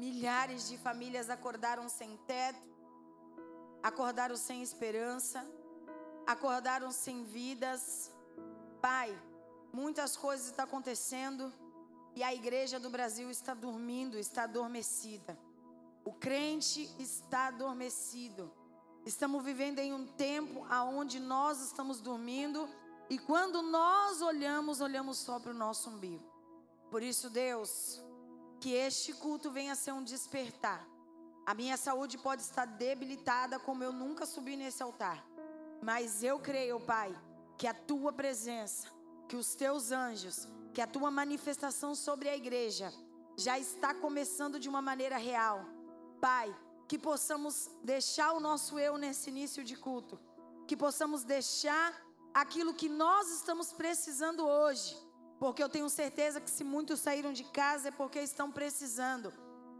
Milhares 0.00 0.66
de 0.66 0.78
famílias 0.78 1.28
acordaram 1.28 1.86
sem 1.86 2.16
teto, 2.26 2.66
acordaram 3.82 4.34
sem 4.34 4.62
esperança, 4.62 5.46
acordaram 6.26 6.90
sem 6.90 7.22
vidas. 7.22 8.10
Pai, 8.80 9.14
muitas 9.70 10.16
coisas 10.16 10.46
estão 10.46 10.64
acontecendo 10.64 11.52
e 12.16 12.22
a 12.22 12.34
igreja 12.34 12.80
do 12.80 12.88
Brasil 12.88 13.28
está 13.30 13.52
dormindo, 13.52 14.16
está 14.18 14.44
adormecida. 14.44 15.38
O 16.02 16.14
crente 16.14 16.90
está 16.98 17.48
adormecido. 17.48 18.50
Estamos 19.04 19.44
vivendo 19.44 19.80
em 19.80 19.92
um 19.92 20.06
tempo 20.06 20.64
aonde 20.70 21.20
nós 21.20 21.60
estamos 21.60 22.00
dormindo 22.00 22.66
e 23.10 23.18
quando 23.18 23.60
nós 23.60 24.22
olhamos, 24.22 24.80
olhamos 24.80 25.18
só 25.18 25.38
para 25.38 25.50
o 25.50 25.60
nosso 25.66 25.90
umbigo. 25.90 26.24
Por 26.90 27.02
isso, 27.02 27.28
Deus, 27.28 28.02
que 28.60 28.72
este 28.72 29.14
culto 29.14 29.50
venha 29.50 29.72
a 29.72 29.76
ser 29.76 29.92
um 29.92 30.02
despertar. 30.02 30.86
A 31.46 31.54
minha 31.54 31.76
saúde 31.76 32.18
pode 32.18 32.42
estar 32.42 32.66
debilitada, 32.66 33.58
como 33.58 33.82
eu 33.82 33.92
nunca 33.92 34.26
subi 34.26 34.54
nesse 34.54 34.82
altar. 34.82 35.26
Mas 35.82 36.22
eu 36.22 36.38
creio, 36.38 36.78
Pai, 36.78 37.10
que 37.56 37.66
a 37.66 37.72
tua 37.72 38.12
presença, 38.12 38.88
que 39.26 39.34
os 39.34 39.54
teus 39.54 39.90
anjos, 39.90 40.46
que 40.74 40.82
a 40.82 40.86
tua 40.86 41.10
manifestação 41.10 41.94
sobre 41.94 42.28
a 42.28 42.36
igreja 42.36 42.92
já 43.36 43.58
está 43.58 43.94
começando 43.94 44.60
de 44.60 44.68
uma 44.68 44.82
maneira 44.82 45.16
real. 45.16 45.64
Pai, 46.20 46.54
que 46.86 46.98
possamos 46.98 47.70
deixar 47.82 48.32
o 48.32 48.40
nosso 48.40 48.78
eu 48.78 48.98
nesse 48.98 49.30
início 49.30 49.64
de 49.64 49.74
culto, 49.74 50.20
que 50.66 50.76
possamos 50.76 51.24
deixar 51.24 51.98
aquilo 52.34 52.74
que 52.74 52.88
nós 52.88 53.30
estamos 53.30 53.72
precisando 53.72 54.46
hoje 54.46 55.09
porque 55.40 55.62
eu 55.62 55.70
tenho 55.70 55.88
certeza 55.88 56.38
que 56.38 56.50
se 56.50 56.62
muitos 56.62 57.00
saíram 57.00 57.32
de 57.32 57.44
casa 57.44 57.88
é 57.88 57.90
porque 57.90 58.20
estão 58.20 58.52
precisando. 58.52 59.32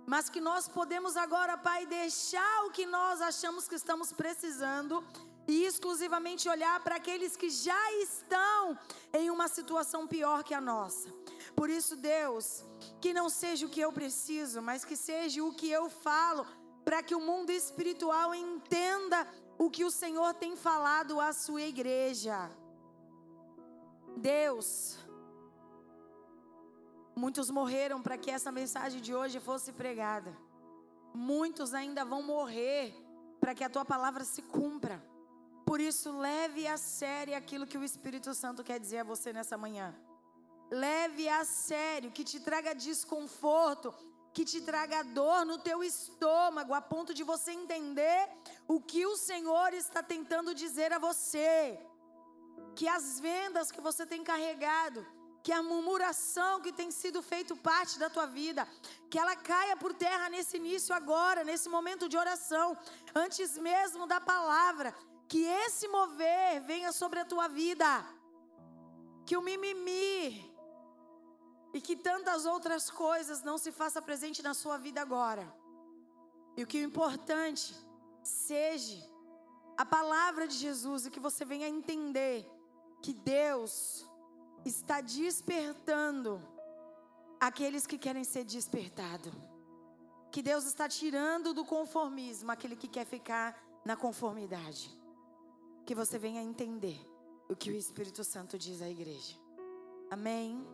Mas 0.07 0.31
que 0.31 0.41
nós 0.41 0.67
podemos 0.67 1.19
agora, 1.19 1.57
Pai, 1.59 1.85
deixar 1.85 2.65
o 2.65 2.71
que 2.71 2.87
nós 2.87 3.21
achamos 3.21 3.69
que 3.69 3.75
estamos 3.75 4.11
precisando 4.11 5.05
e 5.47 5.65
exclusivamente 5.65 6.49
olhar 6.49 6.83
para 6.83 6.97
aqueles 6.97 7.37
que 7.37 7.51
já 7.51 7.93
estão 8.07 8.79
em 9.13 9.31
uma 9.31 9.49
situação 9.49 10.07
pior 10.07 10.43
que 10.43 10.55
a 10.55 10.63
nossa. 10.63 11.09
Por 11.55 11.69
isso, 11.69 11.95
Deus, 11.95 12.65
que 12.99 13.13
não 13.13 13.29
seja 13.29 13.67
o 13.67 13.69
que 13.69 13.81
eu 13.81 13.93
preciso, 13.93 14.63
mas 14.63 14.83
que 14.83 14.97
seja 14.97 15.45
o 15.45 15.53
que 15.53 15.71
eu 15.71 15.91
falo, 15.91 16.47
para 16.87 17.03
que 17.03 17.15
o 17.15 17.21
mundo 17.21 17.51
espiritual 17.51 18.35
entenda 18.35 19.29
o 19.59 19.69
que 19.69 19.85
o 19.85 19.91
Senhor 19.91 20.33
tem 20.33 20.57
falado 20.57 21.21
à 21.21 21.35
sua 21.35 21.61
igreja. 21.61 22.51
Deus, 24.17 24.99
Muitos 27.15 27.51
morreram 27.51 28.01
para 28.01 28.17
que 28.17 28.31
essa 28.31 28.53
mensagem 28.53 29.01
de 29.01 29.15
hoje 29.15 29.41
fosse 29.41 29.73
pregada. 29.73 30.37
Muitos 31.15 31.75
ainda 31.75 32.05
vão 32.05 32.23
morrer 32.23 32.95
para 33.41 33.55
que 33.55 33.65
a 33.65 33.71
tua 33.71 33.85
palavra 33.85 34.25
se 34.25 34.43
cumpra. 34.43 35.03
Por 35.65 35.81
isso, 35.81 36.17
leve 36.19 36.67
a 36.67 36.77
sério 36.77 37.37
aquilo 37.37 37.67
que 37.67 37.79
o 37.79 37.85
Espírito 37.85 38.35
Santo 38.35 38.63
quer 38.63 38.79
dizer 38.79 38.99
a 38.99 39.05
você 39.05 39.33
nessa 39.33 39.57
manhã. 39.57 39.95
Leve 40.71 41.29
a 41.29 41.45
sério, 41.45 42.13
que 42.13 42.25
te 42.25 42.39
traga 42.41 42.75
desconforto, 42.75 43.93
que 44.33 44.45
te 44.45 44.61
traga 44.61 45.03
dor 45.03 45.45
no 45.45 45.59
teu 45.59 45.83
estômago, 45.83 46.73
a 46.75 46.81
ponto 46.81 47.13
de 47.13 47.25
você 47.25 47.53
entender 47.53 48.29
o 48.69 48.81
que 48.81 49.05
o 49.05 49.17
Senhor 49.17 49.73
está 49.75 50.03
tentando 50.03 50.55
dizer 50.55 50.93
a 50.93 50.99
você. 50.99 51.79
Que 52.77 52.87
as 52.87 53.19
vendas 53.19 53.73
que 53.73 53.81
você 53.81 54.07
tem 54.07 54.23
carregado, 54.23 55.05
que 55.43 55.53
a 55.53 55.63
murmuração 55.63 56.61
que 56.61 56.73
tem 56.73 56.91
sido 56.91 57.23
feito 57.23 57.57
parte 57.57 57.99
da 57.99 58.11
tua 58.11 58.27
vida, 58.27 58.69
que 59.11 59.19
ela 59.19 59.35
caia 59.35 59.77
por 59.77 59.93
terra 59.95 60.29
nesse 60.29 60.57
início 60.57 60.95
agora, 60.95 61.45
nesse 61.45 61.69
momento 61.69 62.09
de 62.09 62.17
oração, 62.17 62.77
antes 63.15 63.57
mesmo 63.57 64.07
da 64.07 64.21
palavra, 64.21 64.95
que 65.29 65.43
esse 65.45 65.89
mover 65.89 66.61
venha 66.63 66.93
sobre 66.93 67.21
a 67.21 67.25
tua 67.25 67.49
vida, 67.49 67.89
que 69.25 69.37
o 69.37 69.43
mimimi 69.43 70.51
e 71.73 71.81
que 71.81 71.97
tantas 71.97 72.45
outras 72.45 72.91
coisas 72.91 73.43
não 73.43 73.57
se 73.57 73.71
faça 73.71 74.03
presente 74.03 74.43
na 74.43 74.55
sua 74.55 74.77
vida 74.77 75.01
agora. 75.01 75.47
E 76.57 76.63
o 76.63 76.67
que 76.67 76.79
é 76.79 76.83
importante 76.83 77.75
seja 78.23 78.99
a 79.77 79.85
palavra 79.85 80.47
de 80.47 80.57
Jesus 80.57 81.07
e 81.07 81.11
que 81.11 81.21
você 81.21 81.45
venha 81.45 81.69
entender 81.69 82.45
que 83.01 83.15
Deus 83.15 84.10
está 84.65 85.01
despertando 85.01 86.41
aqueles 87.39 87.87
que 87.87 87.99
querem 87.99 88.25
ser 88.25 88.45
despertados. 88.45 89.33
Que 90.31 90.43
Deus 90.43 90.65
está 90.65 90.89
tirando 90.89 91.53
do 91.53 91.65
conformismo 91.65 92.53
aquele 92.53 92.77
que 92.77 92.87
quer 92.87 93.05
ficar 93.05 93.61
na 93.85 93.97
conformidade. 93.97 94.97
Que 95.85 95.95
você 95.95 96.19
venha 96.19 96.43
entender 96.43 97.01
o 97.49 97.57
que 97.57 97.71
o 97.71 97.75
Espírito 97.75 98.23
Santo 98.23 98.59
diz 98.59 98.81
à 98.81 98.89
igreja. 98.89 99.37
Amém. 100.11 100.65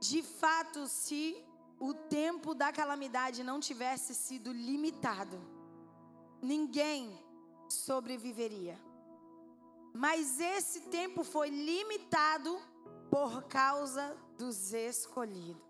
De 0.00 0.22
fato, 0.22 0.86
se 0.86 1.36
o 1.78 1.94
tempo 1.94 2.54
da 2.54 2.72
calamidade 2.72 3.44
não 3.44 3.60
tivesse 3.60 4.14
sido 4.14 4.52
limitado, 4.52 5.38
ninguém 6.42 7.16
sobreviveria. 7.68 8.87
Mas 9.92 10.38
esse 10.40 10.82
tempo 10.82 11.24
foi 11.24 11.48
limitado 11.48 12.60
por 13.10 13.42
causa 13.44 14.16
dos 14.36 14.72
escolhidos. 14.72 15.66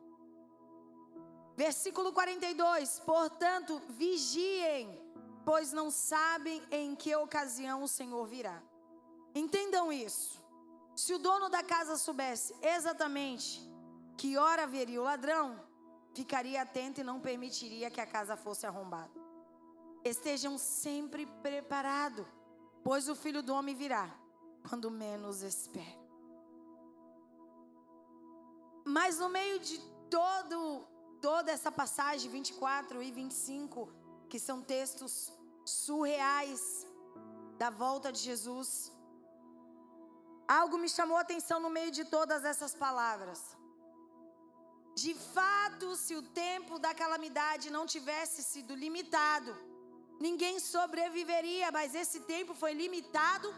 Versículo 1.57 2.13
42: 2.13 3.01
Portanto, 3.01 3.81
vigiem, 3.89 5.01
pois 5.45 5.73
não 5.73 5.91
sabem 5.91 6.63
em 6.71 6.95
que 6.95 7.15
ocasião 7.17 7.83
o 7.83 7.89
Senhor 7.89 8.25
virá. 8.27 8.63
Entendam 9.35 9.93
isso. 9.93 10.39
Se 10.95 11.15
o 11.15 11.19
dono 11.19 11.49
da 11.49 11.63
casa 11.63 11.97
soubesse 11.97 12.55
exatamente 12.61 13.61
que 14.17 14.37
hora 14.37 14.67
viria 14.67 15.01
o 15.01 15.05
ladrão, 15.05 15.65
ficaria 16.13 16.63
atento 16.63 17.01
e 17.01 17.05
não 17.05 17.21
permitiria 17.21 17.91
que 17.91 18.01
a 18.01 18.07
casa 18.07 18.37
fosse 18.37 18.67
arrombada. 18.67 19.11
Estejam 20.05 20.59
sempre 20.59 21.25
preparados 21.43 22.27
Pois 22.83 23.09
o 23.09 23.15
filho 23.15 23.43
do 23.43 23.53
homem 23.53 23.75
virá 23.75 24.09
quando 24.69 24.91
menos 24.91 25.43
espera. 25.43 25.99
Mas 28.85 29.19
no 29.19 29.29
meio 29.29 29.59
de 29.61 29.79
todo 30.11 30.87
toda 31.21 31.51
essa 31.51 31.71
passagem 31.71 32.31
24 32.31 33.03
e 33.03 33.11
25, 33.11 33.93
que 34.31 34.39
são 34.39 34.63
textos 34.63 35.33
surreais 35.65 36.87
da 37.59 37.71
volta 37.71 38.13
de 38.13 38.21
Jesus, 38.21 38.93
algo 40.47 40.79
me 40.79 40.89
chamou 40.89 41.17
a 41.19 41.23
atenção 41.23 41.59
no 41.61 41.71
meio 41.79 41.91
de 41.91 42.05
todas 42.05 42.45
essas 42.45 42.75
palavras. 42.75 43.41
De 44.95 45.15
fato, 45.15 45.95
se 45.97 46.15
o 46.15 46.23
tempo 46.23 46.79
da 46.79 46.93
calamidade 46.95 47.71
não 47.71 47.85
tivesse 47.87 48.43
sido 48.43 48.75
limitado, 48.75 49.53
ninguém 50.19 50.59
sobreviveria, 50.59 51.71
mas 51.71 51.95
esse 51.95 52.21
tempo 52.21 52.55
foi 52.55 52.73
limitado 52.73 53.49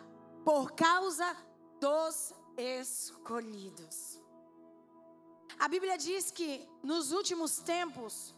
por 0.44 0.72
causa 0.72 1.36
dos 1.80 2.32
escolhidos. 2.56 4.20
A 5.58 5.68
Bíblia 5.68 5.96
diz 5.98 6.30
que 6.30 6.68
nos 6.82 7.12
últimos 7.12 7.58
tempos, 7.58 8.34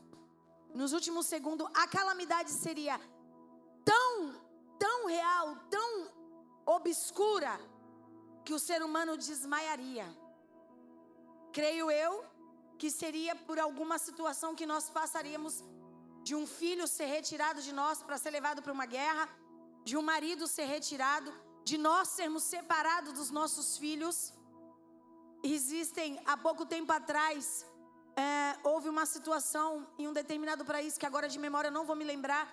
nos 0.75 0.93
últimos 0.93 1.27
segundos, 1.27 1.69
a 1.75 1.87
calamidade 1.87 2.51
seria 2.51 3.01
tão, 3.85 4.35
tão 4.79 5.07
real, 5.07 5.57
tão 5.71 6.11
obscura, 6.67 7.61
que 8.45 8.55
o 8.55 8.59
ser 8.59 8.83
humano 8.83 9.17
desmaiaria. 9.17 10.07
Creio 11.53 11.91
eu 11.91 12.25
que 12.79 12.91
seria 12.91 13.37
por 13.37 13.59
alguma 13.59 13.99
situação 13.99 14.55
que 14.55 14.67
nós 14.67 14.91
passaríamos 14.91 15.63
de 16.27 16.35
um 16.41 16.47
filho 16.47 16.87
ser 16.97 17.09
retirado 17.17 17.61
de 17.67 17.73
nós 17.81 18.03
para 18.07 18.19
ser 18.23 18.31
levado 18.39 18.63
para 18.63 18.77
uma 18.79 18.87
guerra, 18.97 19.25
de 19.89 19.97
um 19.97 20.05
marido 20.13 20.47
ser 20.57 20.67
retirado, 20.77 21.31
de 21.65 21.77
nós 21.87 22.09
sermos 22.19 22.45
separados 22.55 23.13
dos 23.21 23.31
nossos 23.39 23.77
filhos. 23.83 24.17
Existem, 25.43 26.21
há 26.25 26.37
pouco 26.37 26.65
tempo 26.75 26.93
atrás, 26.93 27.67
é, 28.17 28.57
houve 28.71 28.89
uma 28.89 29.07
situação 29.15 29.69
em 29.99 30.07
um 30.09 30.13
determinado 30.21 30.65
país, 30.65 30.97
que 30.97 31.07
agora 31.11 31.29
de 31.29 31.39
memória 31.47 31.69
eu 31.69 31.77
não 31.79 31.85
vou 31.91 31.97
me 31.97 32.05
lembrar, 32.13 32.45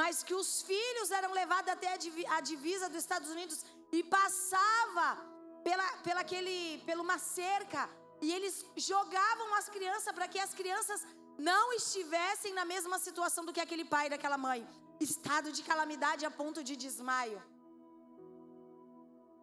mas 0.00 0.22
que 0.22 0.34
os 0.42 0.62
filhos 0.62 1.10
eram 1.10 1.32
levados 1.32 1.72
até 1.72 1.88
a 2.36 2.40
divisa 2.40 2.88
dos 2.88 3.02
Estados 3.06 3.30
Unidos 3.30 3.64
e 3.92 4.02
passava 4.04 5.08
pela, 5.64 5.86
pela 6.04 6.20
aquele, 6.20 6.78
pela 6.86 7.02
uma 7.02 7.18
cerca 7.18 7.82
e 8.20 8.32
eles 8.32 8.54
jogavam 8.76 9.54
as 9.54 9.68
crianças 9.68 10.12
para 10.12 10.28
que 10.28 10.38
as 10.38 10.52
crianças 10.52 11.04
não 11.48 11.64
estivessem 11.80 12.52
na 12.58 12.64
mesma 12.72 12.98
situação 13.06 13.44
do 13.44 13.54
que 13.54 13.64
aquele 13.64 13.86
pai 13.94 14.04
e 14.06 14.12
daquela 14.14 14.38
mãe. 14.48 14.60
Estado 15.08 15.48
de 15.56 15.62
calamidade 15.70 16.26
a 16.28 16.32
ponto 16.40 16.60
de 16.68 16.74
desmaio. 16.84 17.38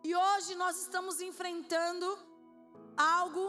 E 0.07 0.11
hoje 0.25 0.51
nós 0.63 0.75
estamos 0.83 1.15
enfrentando 1.29 2.07
algo 3.15 3.45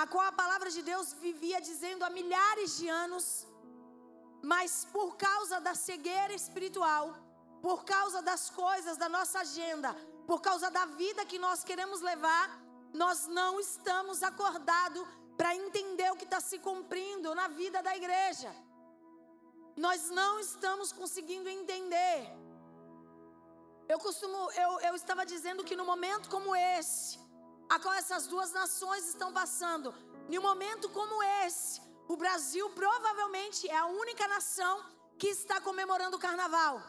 a 0.00 0.04
qual 0.12 0.24
a 0.28 0.38
palavra 0.42 0.70
de 0.76 0.82
Deus 0.90 1.12
vivia 1.26 1.58
dizendo 1.68 2.04
há 2.06 2.10
milhares 2.20 2.70
de 2.78 2.88
anos, 3.04 3.26
mas 4.52 4.72
por 4.96 5.10
causa 5.26 5.58
da 5.66 5.74
cegueira 5.86 6.34
espiritual, 6.42 7.04
por 7.66 7.78
causa 7.94 8.20
das 8.30 8.44
coisas 8.62 8.96
da 9.02 9.08
nossa 9.16 9.38
agenda, 9.44 9.90
por 10.30 10.40
causa 10.48 10.70
da 10.78 10.84
vida 11.02 11.28
que 11.30 11.38
nós 11.46 11.62
queremos 11.68 12.00
levar, 12.10 12.46
nós 13.02 13.26
não 13.38 13.52
estamos 13.68 14.22
acordados 14.30 15.06
para 15.36 15.54
entender 15.54 16.10
o 16.10 16.16
que 16.16 16.24
está 16.24 16.40
se 16.40 16.58
cumprindo 16.58 17.34
na 17.34 17.48
vida 17.48 17.82
da 17.82 17.94
igreja. 17.96 18.50
Nós 19.76 20.08
não 20.10 20.32
estamos 20.40 20.90
conseguindo 20.92 21.48
entender. 21.48 22.18
Eu 23.88 23.98
costumo, 23.98 24.50
eu, 24.52 24.70
eu 24.88 24.94
estava 24.94 25.24
dizendo 25.24 25.62
que 25.62 25.76
no 25.76 25.84
momento 25.84 26.28
como 26.28 26.56
esse, 26.56 27.18
a 27.68 27.78
qual 27.78 27.94
essas 27.94 28.26
duas 28.26 28.52
nações 28.52 29.06
estão 29.08 29.32
passando, 29.32 29.94
em 30.28 30.38
um 30.38 30.42
momento 30.42 30.88
como 30.88 31.22
esse, 31.44 31.80
o 32.08 32.16
Brasil 32.16 32.68
provavelmente 32.70 33.68
é 33.68 33.76
a 33.76 33.86
única 33.86 34.26
nação 34.26 34.74
que 35.18 35.28
está 35.28 35.60
comemorando 35.60 36.16
o 36.16 36.20
carnaval. 36.26 36.82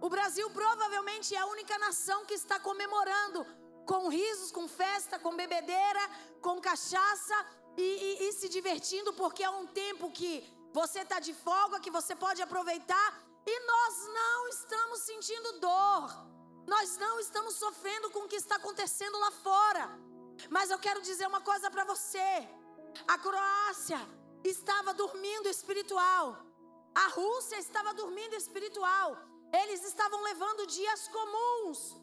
O 0.00 0.08
Brasil 0.08 0.48
provavelmente 0.50 1.34
é 1.34 1.38
a 1.38 1.46
única 1.46 1.78
nação 1.78 2.24
que 2.24 2.34
está 2.34 2.58
comemorando 2.58 3.46
com 3.86 4.08
risos, 4.08 4.52
com 4.52 4.66
festa, 4.68 5.18
com 5.18 5.36
bebedeira, 5.36 6.00
com 6.40 6.60
cachaça 6.60 7.34
e, 7.76 7.82
e, 7.82 8.28
e 8.28 8.32
se 8.32 8.48
divertindo, 8.48 9.12
porque 9.12 9.42
é 9.42 9.50
um 9.50 9.66
tempo 9.66 10.10
que 10.10 10.32
você 10.72 11.00
está 11.00 11.18
de 11.18 11.34
folga, 11.34 11.80
que 11.80 11.90
você 11.90 12.14
pode 12.14 12.40
aproveitar 12.42 13.08
e 13.46 13.60
nós 13.66 13.94
não 14.08 14.48
estamos 14.48 15.00
sentindo 15.00 15.58
dor, 15.60 16.06
nós 16.66 16.96
não 16.98 17.18
estamos 17.18 17.54
sofrendo 17.54 18.10
com 18.10 18.20
o 18.20 18.28
que 18.28 18.36
está 18.36 18.56
acontecendo 18.56 19.18
lá 19.18 19.30
fora. 19.30 19.84
Mas 20.48 20.70
eu 20.70 20.78
quero 20.78 21.02
dizer 21.02 21.26
uma 21.26 21.40
coisa 21.40 21.70
para 21.70 21.84
você: 21.84 22.48
a 23.08 23.18
Croácia 23.18 24.00
estava 24.44 24.94
dormindo 24.94 25.48
espiritual, 25.48 26.36
a 26.94 27.08
Rússia 27.08 27.58
estava 27.58 27.92
dormindo 27.94 28.34
espiritual, 28.34 29.16
eles 29.52 29.82
estavam 29.84 30.22
levando 30.22 30.66
dias 30.66 31.08
comuns. 31.08 31.96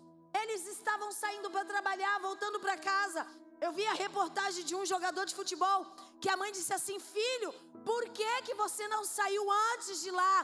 Eles 0.47 0.65
estavam 0.67 1.11
saindo 1.11 1.49
para 1.53 1.65
trabalhar, 1.65 2.19
voltando 2.19 2.59
para 2.59 2.77
casa. 2.77 3.21
Eu 3.59 3.71
vi 3.77 3.85
a 3.88 3.94
reportagem 4.05 4.63
de 4.63 4.73
um 4.79 4.85
jogador 4.85 5.25
de 5.25 5.35
futebol 5.39 5.79
que 6.21 6.29
a 6.29 6.38
mãe 6.41 6.51
disse 6.57 6.73
assim: 6.73 6.97
Filho, 6.99 7.51
por 7.89 8.03
que, 8.17 8.31
que 8.44 8.53
você 8.63 8.88
não 8.88 9.03
saiu 9.03 9.44
antes 9.73 10.01
de 10.05 10.11
lá? 10.19 10.35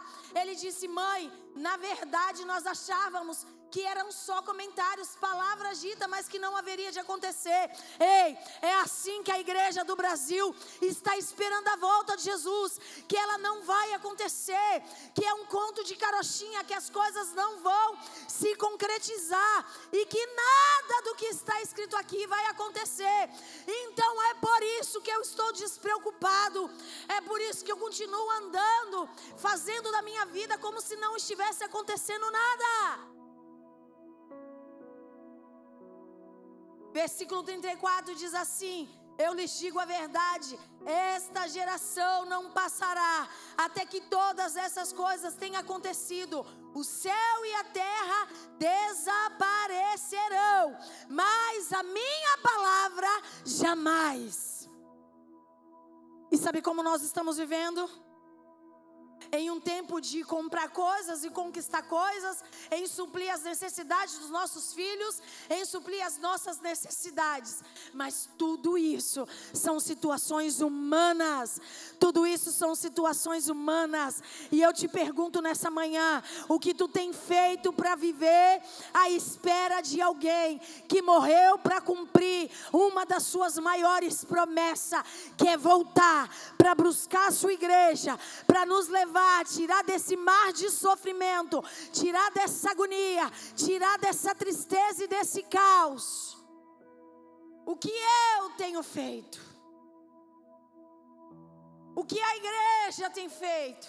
Ele 0.41 0.55
disse: 0.63 0.87
Mãe, 0.87 1.31
na 1.55 1.77
verdade 1.77 2.43
nós 2.51 2.65
achávamos 2.75 3.45
que 3.73 3.81
eram 3.81 4.11
só 4.11 4.39
comentários, 4.43 5.15
palavras 5.15 5.81
ditas, 5.81 6.07
mas 6.07 6.27
que 6.27 6.37
não 6.37 6.55
haveria 6.55 6.91
de 6.91 6.99
acontecer. 6.99 7.71
Ei, 7.99 8.37
é 8.61 8.73
assim 8.81 9.23
que 9.23 9.31
a 9.31 9.39
igreja 9.39 9.83
do 9.83 9.95
Brasil 9.95 10.55
está 10.79 11.17
esperando 11.17 11.67
a 11.69 11.75
volta 11.77 12.15
de 12.15 12.21
Jesus, 12.21 12.79
que 13.07 13.17
ela 13.17 13.39
não 13.39 13.63
vai 13.63 13.93
acontecer, 13.93 14.83
que 15.15 15.25
é 15.25 15.33
um 15.33 15.45
conto 15.47 15.83
de 15.83 15.95
carochinha, 15.95 16.63
que 16.63 16.73
as 16.81 16.87
coisas 16.91 17.33
não 17.33 17.61
vão 17.61 17.97
se 18.27 18.55
concretizar 18.57 19.65
e 19.91 20.05
que 20.05 20.23
nada 20.23 21.01
do 21.05 21.15
que 21.15 21.25
está 21.25 21.59
escrito 21.63 21.95
aqui 21.95 22.27
vai 22.27 22.45
acontecer. 22.53 23.21
Então 23.67 24.21
é 24.29 24.35
por 24.35 24.61
isso 24.79 25.01
que 25.01 25.09
eu 25.09 25.21
estou 25.21 25.51
despreocupado, 25.51 26.69
é 27.07 27.21
por 27.21 27.41
isso 27.41 27.65
que 27.65 27.71
eu 27.71 27.77
continuo 27.77 28.29
andando, 28.29 29.09
fazendo 29.35 29.91
da 29.91 30.03
minha 30.03 30.27
vida 30.27 30.59
como 30.59 30.79
se 30.79 30.95
não 30.97 31.17
estivesse 31.17 31.63
acontecendo 31.63 32.29
nada. 32.29 33.12
Versículo 36.93 37.43
34 37.43 38.15
diz 38.15 38.33
assim: 38.35 38.87
Eu 39.17 39.33
lhes 39.33 39.57
digo 39.57 39.79
a 39.79 39.85
verdade, 39.85 40.59
esta 40.85 41.47
geração 41.47 42.25
não 42.25 42.51
passará 42.51 43.27
até 43.57 43.83
que 43.85 44.01
todas 44.01 44.55
essas 44.55 44.93
coisas 44.93 45.33
tenham 45.33 45.59
acontecido. 45.59 46.45
O 46.75 46.83
céu 46.83 47.45
e 47.45 47.53
a 47.55 47.63
terra 47.63 48.27
desaparecerão, 48.59 50.77
mas 51.09 51.73
a 51.73 51.81
minha 51.81 52.37
palavra 52.43 53.07
jamais. 53.43 54.69
E 56.31 56.37
sabe 56.37 56.61
como 56.61 56.83
nós 56.83 57.01
estamos 57.01 57.37
vivendo? 57.37 57.89
Em 59.31 59.49
um 59.49 59.59
tempo 59.59 59.99
de 60.01 60.23
comprar 60.23 60.69
coisas 60.69 61.23
e 61.23 61.29
conquistar 61.29 61.83
coisas, 61.83 62.43
em 62.71 62.85
suprir 62.87 63.33
as 63.33 63.43
necessidades 63.43 64.17
dos 64.17 64.29
nossos 64.29 64.73
filhos, 64.73 65.21
em 65.49 65.63
suprir 65.65 66.05
as 66.05 66.17
nossas 66.17 66.59
necessidades. 66.59 67.63
Mas 67.93 68.29
tudo 68.37 68.77
isso 68.77 69.27
são 69.53 69.79
situações 69.79 70.61
humanas. 70.61 71.59
Tudo 71.99 72.27
isso 72.27 72.51
são 72.51 72.75
situações 72.75 73.47
humanas. 73.47 74.21
E 74.51 74.61
eu 74.61 74.73
te 74.73 74.87
pergunto 74.87 75.41
nessa 75.41 75.71
manhã, 75.71 76.21
o 76.49 76.59
que 76.59 76.73
tu 76.73 76.87
tem 76.87 77.13
feito 77.13 77.71
para 77.71 77.95
viver 77.95 78.61
à 78.93 79.09
espera 79.09 79.81
de 79.81 80.01
alguém 80.01 80.59
que 80.87 81.01
morreu 81.01 81.57
para 81.57 81.81
cumprir 81.81 82.51
uma 82.71 83.05
das 83.05 83.23
suas 83.23 83.57
maiores 83.57 84.23
promessas, 84.23 85.03
que 85.37 85.47
é 85.47 85.57
voltar 85.57 86.29
para 86.57 86.75
buscar 86.75 87.27
a 87.27 87.31
sua 87.31 87.53
igreja, 87.53 88.19
para 88.45 88.65
nos 88.65 88.87
levar 88.87 89.12
tirar 89.45 89.83
desse 89.83 90.15
mar 90.15 90.53
de 90.53 90.69
sofrimento, 90.69 91.63
tirar 91.91 92.31
dessa 92.31 92.71
agonia, 92.71 93.29
tirar 93.55 93.97
dessa 93.99 94.33
tristeza 94.35 95.03
e 95.03 95.07
desse 95.07 95.43
caos. 95.43 96.37
O 97.65 97.75
que 97.75 97.93
eu 98.37 98.49
tenho 98.57 98.83
feito? 98.83 99.39
O 101.95 102.03
que 102.03 102.19
a 102.19 102.37
igreja 102.37 103.09
tem 103.09 103.29
feito? 103.29 103.87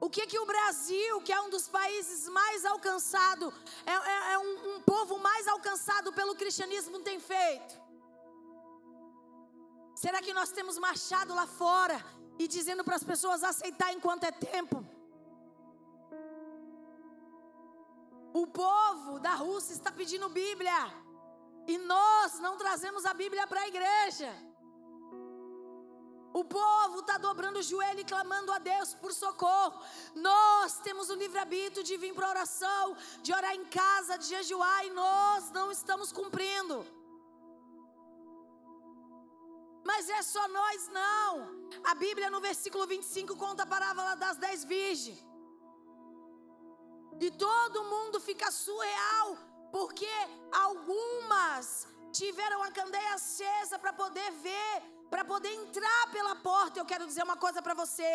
O 0.00 0.10
que 0.10 0.26
que 0.26 0.38
o 0.38 0.46
Brasil, 0.46 1.20
que 1.22 1.32
é 1.32 1.40
um 1.40 1.48
dos 1.48 1.68
países 1.68 2.28
mais 2.28 2.64
alcançado, 2.64 3.52
é, 3.86 3.92
é, 3.92 4.32
é 4.34 4.38
um, 4.38 4.76
um 4.76 4.80
povo 4.82 5.18
mais 5.18 5.48
alcançado 5.48 6.12
pelo 6.12 6.34
cristianismo, 6.34 7.00
tem 7.00 7.18
feito? 7.18 7.82
Será 9.94 10.20
que 10.20 10.34
nós 10.34 10.50
temos 10.50 10.76
marchado 10.78 11.34
lá 11.34 11.46
fora 11.46 12.04
e 12.38 12.48
dizendo 12.48 12.84
para 12.84 12.96
as 12.96 13.04
pessoas 13.04 13.42
aceitar 13.42 13.92
enquanto 13.92 14.24
é 14.24 14.32
tempo. 14.32 14.84
O 18.32 18.46
povo 18.46 19.20
da 19.20 19.34
Rússia 19.34 19.74
está 19.74 19.92
pedindo 19.92 20.28
Bíblia. 20.28 21.04
E 21.66 21.78
nós 21.78 22.40
não 22.40 22.56
trazemos 22.56 23.06
a 23.06 23.14
Bíblia 23.14 23.46
para 23.46 23.60
a 23.60 23.68
igreja. 23.68 24.30
O 26.32 26.44
povo 26.44 26.98
está 26.98 27.16
dobrando 27.16 27.60
o 27.60 27.62
joelho 27.62 28.00
e 28.00 28.04
clamando 28.04 28.50
a 28.50 28.58
Deus 28.58 28.92
por 28.94 29.12
socorro. 29.14 29.80
Nós 30.16 30.80
temos 30.80 31.08
o 31.08 31.14
livre-arbítrio 31.14 31.84
de 31.84 31.96
vir 31.96 32.12
para 32.12 32.28
oração, 32.28 32.96
de 33.22 33.32
orar 33.32 33.54
em 33.54 33.64
casa, 33.66 34.18
de 34.18 34.26
jejuar, 34.26 34.84
e 34.84 34.90
nós 34.90 35.52
não 35.52 35.70
estamos 35.70 36.10
cumprindo. 36.10 36.84
Mas 39.94 40.08
é 40.08 40.22
só 40.22 40.44
nós 40.48 40.88
não. 40.88 41.30
A 41.90 41.94
Bíblia 41.94 42.28
no 42.28 42.40
versículo 42.40 42.84
25 42.84 43.36
conta 43.36 43.62
a 43.62 43.72
parábola 43.74 44.14
das 44.16 44.36
dez 44.44 44.64
virgens. 44.64 45.20
E 47.24 47.30
todo 47.30 47.84
mundo 47.92 48.18
fica 48.28 48.50
surreal, 48.50 49.28
porque 49.70 50.14
algumas 50.66 51.86
tiveram 52.10 52.60
a 52.64 52.72
candeia 52.72 53.14
acesa 53.14 53.78
para 53.78 53.92
poder 53.92 54.28
ver, 54.46 54.74
para 55.12 55.24
poder 55.24 55.52
entrar 55.62 56.02
pela 56.10 56.34
porta. 56.50 56.80
Eu 56.80 56.84
quero 56.92 57.06
dizer 57.06 57.22
uma 57.22 57.36
coisa 57.36 57.62
para 57.62 57.74
você. 57.82 58.10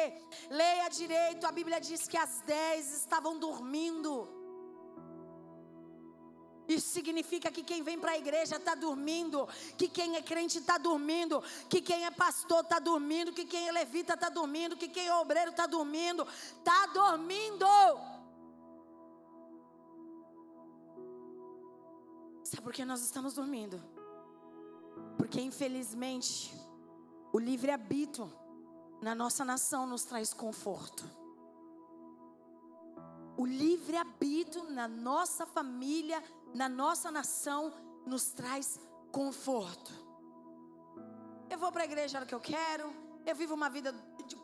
Leia 0.50 0.90
direito, 0.90 1.48
a 1.48 1.52
Bíblia 1.60 1.80
diz 1.80 2.10
que 2.10 2.18
as 2.18 2.42
dez 2.42 2.92
estavam 3.02 3.40
dormindo. 3.40 4.39
Isso 6.70 6.90
significa 6.90 7.52
que 7.52 7.64
quem 7.64 7.82
vem 7.82 8.00
para 8.00 8.12
a 8.12 8.18
igreja 8.18 8.58
está 8.58 8.76
dormindo, 8.76 9.48
que 9.76 9.88
quem 9.88 10.16
é 10.16 10.22
crente 10.22 10.60
está 10.60 10.78
dormindo, 10.78 11.42
que 11.68 11.82
quem 11.82 12.06
é 12.06 12.12
pastor 12.12 12.62
está 12.62 12.78
dormindo, 12.78 13.34
que 13.34 13.44
quem 13.44 13.68
é 13.68 13.72
levita 13.72 14.14
está 14.14 14.30
dormindo, 14.30 14.78
que 14.78 14.88
quem 14.88 15.08
é 15.08 15.16
obreiro 15.16 15.50
está 15.50 15.66
dormindo, 15.66 16.28
está 16.60 16.86
dormindo. 16.94 17.66
Sabe 22.44 22.62
por 22.62 22.72
que 22.72 22.86
nós 22.86 23.02
estamos 23.02 23.34
dormindo? 23.34 23.82
Porque 25.18 25.42
infelizmente 25.42 26.54
o 27.34 27.40
livre-arbítrio 27.40 28.32
na 29.02 29.16
nossa 29.16 29.44
nação 29.44 29.88
nos 29.88 30.04
traz 30.04 30.36
conforto. 30.36 31.04
O 33.36 33.46
livre-arbítrio 33.46 34.70
na 34.70 34.88
nossa 34.88 35.46
família 35.46 36.22
na 36.54 36.68
nossa 36.68 37.12
nação 37.12 37.74
nos 38.06 38.32
traz 38.32 38.80
conforto. 39.12 39.92
Eu 41.50 41.58
vou 41.58 41.72
para 41.72 41.84
a 41.84 41.86
igreja 41.86 42.18
a 42.18 42.20
hora 42.20 42.28
que 42.28 42.36
eu 42.36 42.40
quero, 42.40 42.94
eu 43.26 43.36
vivo 43.36 43.54
uma 43.54 43.70
vida 43.70 43.94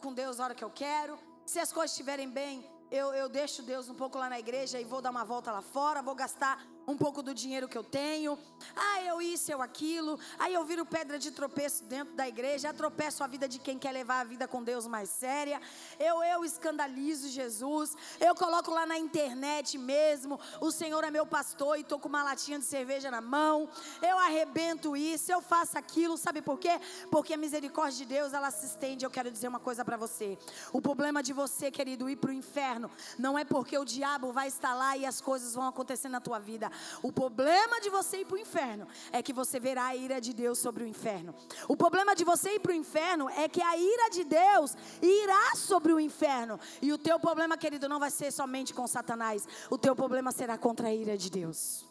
com 0.02 0.14
Deus 0.14 0.40
a 0.40 0.46
hora 0.46 0.56
que 0.56 0.64
eu 0.64 0.70
quero. 0.70 1.18
Se 1.46 1.60
as 1.60 1.72
coisas 1.72 1.92
estiverem 1.92 2.30
bem, 2.30 2.70
eu, 2.92 3.14
eu 3.14 3.30
deixo 3.30 3.62
Deus 3.62 3.90
um 3.90 3.96
pouco 3.96 4.18
lá 4.18 4.30
na 4.30 4.40
igreja 4.40 4.80
e 4.80 4.84
vou 4.84 5.02
dar 5.02 5.12
uma 5.12 5.24
volta 5.24 5.52
lá 5.52 5.62
fora, 5.62 6.02
vou 6.02 6.16
gastar 6.16 6.66
um 6.88 6.98
pouco 6.98 7.22
do 7.24 7.34
dinheiro 7.34 7.68
que 7.68 7.78
eu 7.78 7.84
tenho. 7.84 8.38
Ah, 8.76 9.02
eu 9.02 9.22
isso, 9.22 9.52
eu 9.52 9.62
aquilo. 9.62 10.20
Aí 10.38 10.54
eu 10.54 10.64
viro 10.64 10.86
pedra 10.86 11.18
de 11.18 11.32
tropeço 11.32 11.84
dentro 11.86 12.14
da 12.16 12.28
igreja, 12.28 12.74
tropeço 12.74 13.24
a 13.24 13.28
vida 13.28 13.48
de 13.48 13.60
quem 13.60 13.78
quer 13.78 13.92
levar 13.92 14.22
a 14.22 14.24
vida 14.24 14.48
com 14.48 14.64
Deus 14.64 14.88
mais 14.88 15.10
séria. 15.10 15.62
Eu 16.00 16.24
eu 16.24 16.44
escandalizo 16.44 17.30
Jesus. 17.30 17.96
Eu 18.20 18.36
coloco 18.36 18.72
lá 18.72 18.86
na 18.86 18.98
internet 18.98 19.78
mesmo, 19.78 20.40
o 20.60 20.72
Senhor 20.72 21.04
é 21.04 21.12
meu 21.12 21.26
pastor 21.26 21.80
e 21.80 21.84
tô 21.84 22.00
com 22.00 22.08
uma 22.08 22.24
latinha 22.24 22.60
de 22.60 22.66
cerveja 22.66 23.10
na 23.10 23.22
mão. 23.22 23.70
Eu 24.02 24.18
arrebento 24.20 24.96
isso, 24.96 25.32
eu 25.32 25.42
faço 25.42 25.78
aquilo, 25.78 26.18
sabe 26.18 26.42
por 26.42 26.60
quê? 26.60 26.80
Porque 27.10 27.34
a 27.34 27.38
misericórdia 27.38 27.98
de 27.98 28.06
Deus, 28.06 28.34
ela 28.34 28.52
se 28.52 28.66
estende. 28.66 29.06
Eu 29.06 29.12
quero 29.12 29.32
dizer 29.32 29.48
uma 29.48 29.60
coisa 29.60 29.84
para 29.84 29.98
você. 29.98 30.38
O 30.72 30.82
problema 30.82 31.22
de 31.24 31.34
você, 31.34 31.72
querido, 31.72 32.10
ir 32.10 32.16
para 32.16 32.30
o 32.30 32.34
inferno, 32.34 32.90
não 33.18 33.38
é 33.38 33.46
porque 33.46 33.78
o 33.78 33.86
diabo 33.86 34.32
vai 34.32 34.48
estar 34.48 34.74
lá 34.74 34.98
e 34.98 35.06
as 35.06 35.22
coisas 35.22 35.54
vão 35.54 35.68
acontecer 35.68 36.10
na 36.10 36.20
tua 36.20 36.40
vida. 36.40 36.72
O 37.02 37.12
problema 37.12 37.80
de 37.82 37.90
você 37.90 38.22
ir 38.22 38.26
para 38.26 38.36
o 38.36 38.40
inferno 38.40 38.88
é 39.12 39.22
que 39.22 39.34
você 39.34 39.60
verá 39.60 39.86
a 39.86 39.96
ira 39.96 40.20
de 40.20 40.34
Deus 40.34 40.60
sobre 40.60 40.84
o 40.84 40.88
inferno. 40.88 41.34
O 41.68 41.76
problema 41.76 42.16
de 42.16 42.24
você 42.24 42.56
ir 42.56 42.60
para 42.60 42.72
o 42.72 42.76
inferno 42.76 43.30
é 43.30 43.48
que 43.48 43.62
a 43.62 43.78
ira 43.78 44.10
de 44.10 44.24
Deus 44.24 44.76
irá 45.02 45.56
sobre 45.56 45.94
o 45.94 46.00
inferno. 46.00 46.60
E 46.82 46.92
o 46.92 46.98
teu 46.98 47.20
problema, 47.20 47.58
querido, 47.58 47.90
não 47.90 48.00
vai 48.00 48.12
ser 48.12 48.32
somente 48.32 48.74
com 48.74 48.88
Satanás. 48.88 49.48
O 49.70 49.78
teu 49.78 49.96
problema 49.96 50.32
será 50.32 50.58
contra 50.58 50.88
a 50.88 50.94
ira 50.94 51.18
de 51.18 51.30
Deus. 51.30 51.86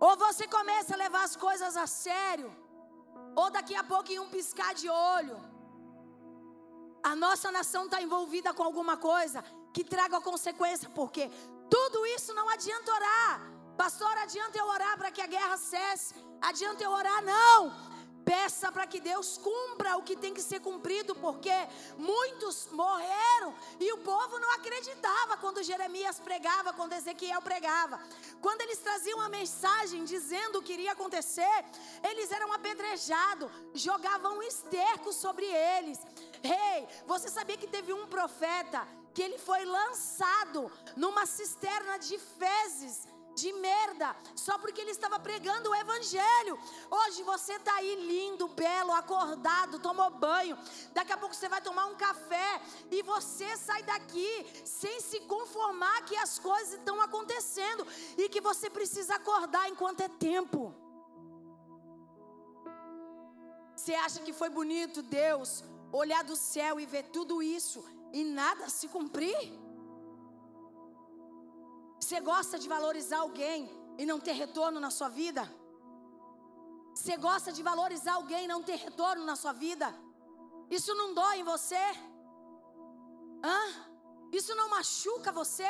Ou 0.00 0.16
você 0.16 0.46
começa 0.46 0.94
a 0.94 0.96
levar 0.96 1.24
as 1.24 1.34
coisas 1.34 1.76
a 1.76 1.86
sério, 1.86 2.50
ou 3.34 3.50
daqui 3.50 3.74
a 3.74 3.82
pouco 3.82 4.12
em 4.12 4.18
um 4.18 4.28
piscar 4.28 4.72
de 4.74 4.88
olho, 4.88 5.36
a 7.02 7.16
nossa 7.16 7.50
nação 7.50 7.84
está 7.84 8.00
envolvida 8.02 8.52
com 8.52 8.62
alguma 8.62 8.96
coisa 8.96 9.42
que 9.78 9.84
traga 9.84 10.20
consequência, 10.20 10.90
porque 10.92 11.30
tudo 11.70 12.04
isso 12.06 12.34
não 12.34 12.48
adianta 12.48 12.92
orar. 12.92 13.34
Pastor, 13.76 14.12
adianta 14.18 14.58
eu 14.58 14.66
orar 14.66 14.98
para 14.98 15.12
que 15.12 15.22
a 15.22 15.26
guerra 15.28 15.56
cesse. 15.56 16.16
Adianta 16.40 16.82
eu 16.82 16.90
orar, 16.90 17.22
não. 17.22 17.58
Peça 18.24 18.72
para 18.72 18.88
que 18.88 18.98
Deus 18.98 19.38
cumpra 19.38 19.96
o 19.96 20.02
que 20.02 20.16
tem 20.16 20.34
que 20.34 20.42
ser 20.42 20.58
cumprido, 20.58 21.14
porque 21.14 21.56
muitos 21.96 22.66
morreram 22.72 23.54
e 23.78 23.92
o 23.92 23.98
povo 23.98 24.40
não 24.40 24.50
acreditava 24.56 25.36
quando 25.36 25.62
Jeremias 25.62 26.18
pregava, 26.18 26.72
quando 26.72 26.94
Ezequiel 26.94 27.40
pregava. 27.40 28.00
Quando 28.40 28.62
eles 28.62 28.80
traziam 28.80 29.20
a 29.20 29.28
mensagem 29.28 30.04
dizendo 30.04 30.58
o 30.58 30.62
que 30.62 30.72
iria 30.72 30.90
acontecer, 30.90 31.64
eles 32.02 32.32
eram 32.32 32.52
apedrejados, 32.52 33.48
jogavam 33.74 34.42
esterco 34.42 35.12
sobre 35.12 35.46
eles. 35.46 36.00
Rei, 36.42 36.80
hey, 36.80 36.88
você 37.06 37.28
sabia 37.28 37.56
que 37.56 37.68
teve 37.68 37.92
um 37.92 38.08
profeta 38.08 38.84
que 39.18 39.22
ele 39.24 39.36
foi 39.36 39.64
lançado 39.64 40.70
numa 40.94 41.26
cisterna 41.26 41.98
de 41.98 42.16
fezes, 42.40 42.96
de 43.34 43.52
merda, 43.52 44.14
só 44.36 44.56
porque 44.58 44.80
ele 44.80 44.92
estava 44.92 45.18
pregando 45.18 45.70
o 45.70 45.74
evangelho. 45.74 46.56
Hoje 46.88 47.24
você 47.24 47.54
está 47.54 47.74
aí 47.74 47.96
lindo, 48.12 48.46
belo, 48.46 48.92
acordado, 48.92 49.80
tomou 49.80 50.08
banho. 50.08 50.56
Daqui 50.92 51.12
a 51.12 51.16
pouco 51.16 51.34
você 51.34 51.48
vai 51.48 51.60
tomar 51.60 51.86
um 51.86 51.96
café 51.96 52.62
e 52.92 53.02
você 53.02 53.56
sai 53.56 53.82
daqui 53.82 54.46
sem 54.64 55.00
se 55.00 55.18
conformar 55.34 56.04
que 56.04 56.16
as 56.16 56.38
coisas 56.38 56.74
estão 56.74 57.00
acontecendo 57.00 57.84
e 58.16 58.28
que 58.28 58.40
você 58.40 58.70
precisa 58.70 59.16
acordar 59.16 59.68
enquanto 59.68 60.00
é 60.00 60.08
tempo. 60.08 60.72
Você 63.74 63.94
acha 63.94 64.20
que 64.20 64.32
foi 64.32 64.48
bonito 64.48 65.02
Deus 65.02 65.64
olhar 65.90 66.22
do 66.22 66.36
céu 66.36 66.78
e 66.78 66.86
ver 66.86 67.06
tudo 67.10 67.42
isso 67.42 67.97
e 68.12 68.24
nada 68.24 68.68
se 68.68 68.88
cumprir? 68.88 69.36
Você 72.00 72.20
gosta 72.20 72.58
de 72.58 72.68
valorizar 72.68 73.18
alguém 73.18 73.70
e 73.98 74.06
não 74.06 74.18
ter 74.18 74.32
retorno 74.32 74.80
na 74.80 74.90
sua 74.90 75.08
vida? 75.08 75.42
Você 76.94 77.16
gosta 77.16 77.52
de 77.52 77.62
valorizar 77.62 78.14
alguém 78.14 78.44
e 78.44 78.48
não 78.48 78.62
ter 78.62 78.76
retorno 78.76 79.24
na 79.24 79.36
sua 79.36 79.52
vida? 79.52 79.94
Isso 80.70 80.94
não 80.94 81.14
dói 81.14 81.40
em 81.40 81.44
você? 81.44 81.84
Hã? 83.44 83.60
Isso 84.32 84.54
não 84.54 84.68
machuca 84.70 85.30
você? 85.32 85.68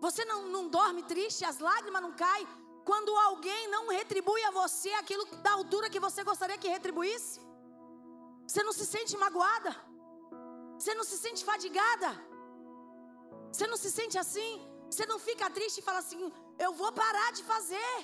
Você 0.00 0.24
não, 0.24 0.48
não 0.48 0.68
dorme 0.68 1.02
triste, 1.02 1.44
as 1.44 1.58
lágrimas 1.58 2.02
não 2.02 2.12
caem 2.12 2.46
quando 2.84 3.16
alguém 3.16 3.68
não 3.68 3.88
retribui 3.88 4.42
a 4.44 4.50
você 4.50 4.90
aquilo 4.94 5.24
da 5.42 5.52
altura 5.52 5.88
que 5.88 5.98
você 5.98 6.22
gostaria 6.22 6.58
que 6.58 6.68
retribuísse? 6.68 7.40
Você 8.46 8.62
não 8.62 8.72
se 8.72 8.84
sente 8.84 9.16
magoada? 9.16 9.74
Você 10.84 10.94
não 10.94 11.04
se 11.10 11.16
sente 11.16 11.42
fadigada? 11.42 12.08
Você 13.50 13.66
não 13.66 13.78
se 13.82 13.90
sente 13.90 14.16
assim? 14.22 14.50
Você 14.90 15.06
não 15.06 15.18
fica 15.18 15.48
triste 15.48 15.78
e 15.78 15.82
fala 15.82 16.00
assim: 16.00 16.30
eu 16.58 16.72
vou 16.80 16.92
parar 16.92 17.30
de 17.32 17.42
fazer, 17.42 17.94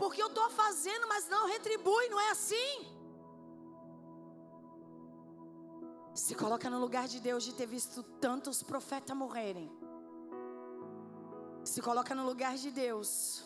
porque 0.00 0.20
eu 0.20 0.26
estou 0.26 0.48
fazendo, 0.50 1.06
mas 1.06 1.28
não 1.28 1.46
retribui, 1.46 2.08
não 2.08 2.18
é 2.18 2.30
assim? 2.30 2.72
Se 6.22 6.34
coloca 6.34 6.68
no 6.68 6.80
lugar 6.80 7.06
de 7.06 7.20
Deus 7.20 7.44
de 7.44 7.54
ter 7.54 7.66
visto 7.66 8.02
tantos 8.26 8.64
profetas 8.64 9.16
morrerem. 9.16 9.70
Se 11.64 11.80
coloca 11.80 12.16
no 12.16 12.26
lugar 12.26 12.56
de 12.56 12.72
Deus 12.72 13.44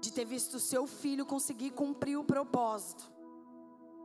de 0.00 0.12
ter 0.12 0.24
visto 0.24 0.60
seu 0.60 0.86
filho 0.86 1.26
conseguir 1.26 1.72
cumprir 1.72 2.16
o 2.16 2.22
propósito. 2.22 3.04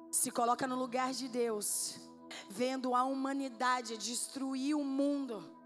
Se 0.10 0.32
coloca 0.32 0.66
no 0.66 0.76
lugar 0.76 1.14
de 1.14 1.28
Deus 1.28 2.07
vendo 2.50 2.96
a 2.96 3.04
humanidade 3.04 3.98
destruir 3.98 4.76
o 4.76 4.84
mundo, 4.84 5.58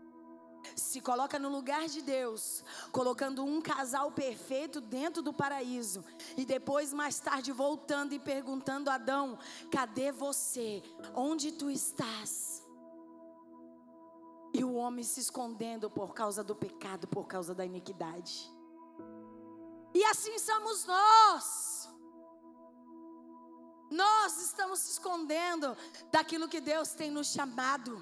se 0.75 1.01
coloca 1.01 1.39
no 1.39 1.49
lugar 1.49 1.87
de 1.87 2.01
Deus, 2.01 2.63
colocando 2.91 3.43
um 3.43 3.61
casal 3.61 4.11
perfeito 4.11 4.79
dentro 4.79 5.21
do 5.21 5.33
paraíso, 5.33 6.03
e 6.37 6.45
depois, 6.45 6.93
mais 6.93 7.19
tarde, 7.19 7.51
voltando 7.51 8.13
e 8.13 8.19
perguntando 8.19 8.89
a 8.89 8.95
Adão: 8.95 9.37
cadê 9.71 10.11
você? 10.11 10.83
Onde 11.15 11.51
tu 11.51 11.69
estás? 11.69 12.61
E 14.53 14.63
o 14.63 14.73
homem 14.73 15.03
se 15.03 15.19
escondendo 15.19 15.89
por 15.89 16.13
causa 16.13 16.43
do 16.43 16.55
pecado, 16.55 17.07
por 17.07 17.25
causa 17.25 17.55
da 17.55 17.65
iniquidade. 17.65 18.51
E 19.93 20.03
assim 20.05 20.37
somos 20.39 20.85
nós. 20.85 21.80
Nós 23.91 24.41
estamos 24.41 24.79
se 24.79 24.91
escondendo 24.91 25.77
daquilo 26.09 26.47
que 26.47 26.61
Deus 26.61 26.93
tem 26.93 27.11
nos 27.11 27.27
chamado. 27.27 28.01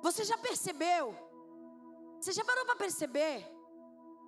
Você 0.00 0.24
já 0.24 0.38
percebeu? 0.38 1.14
Você 2.18 2.32
já 2.32 2.42
parou 2.42 2.64
para 2.64 2.76
perceber? 2.76 3.46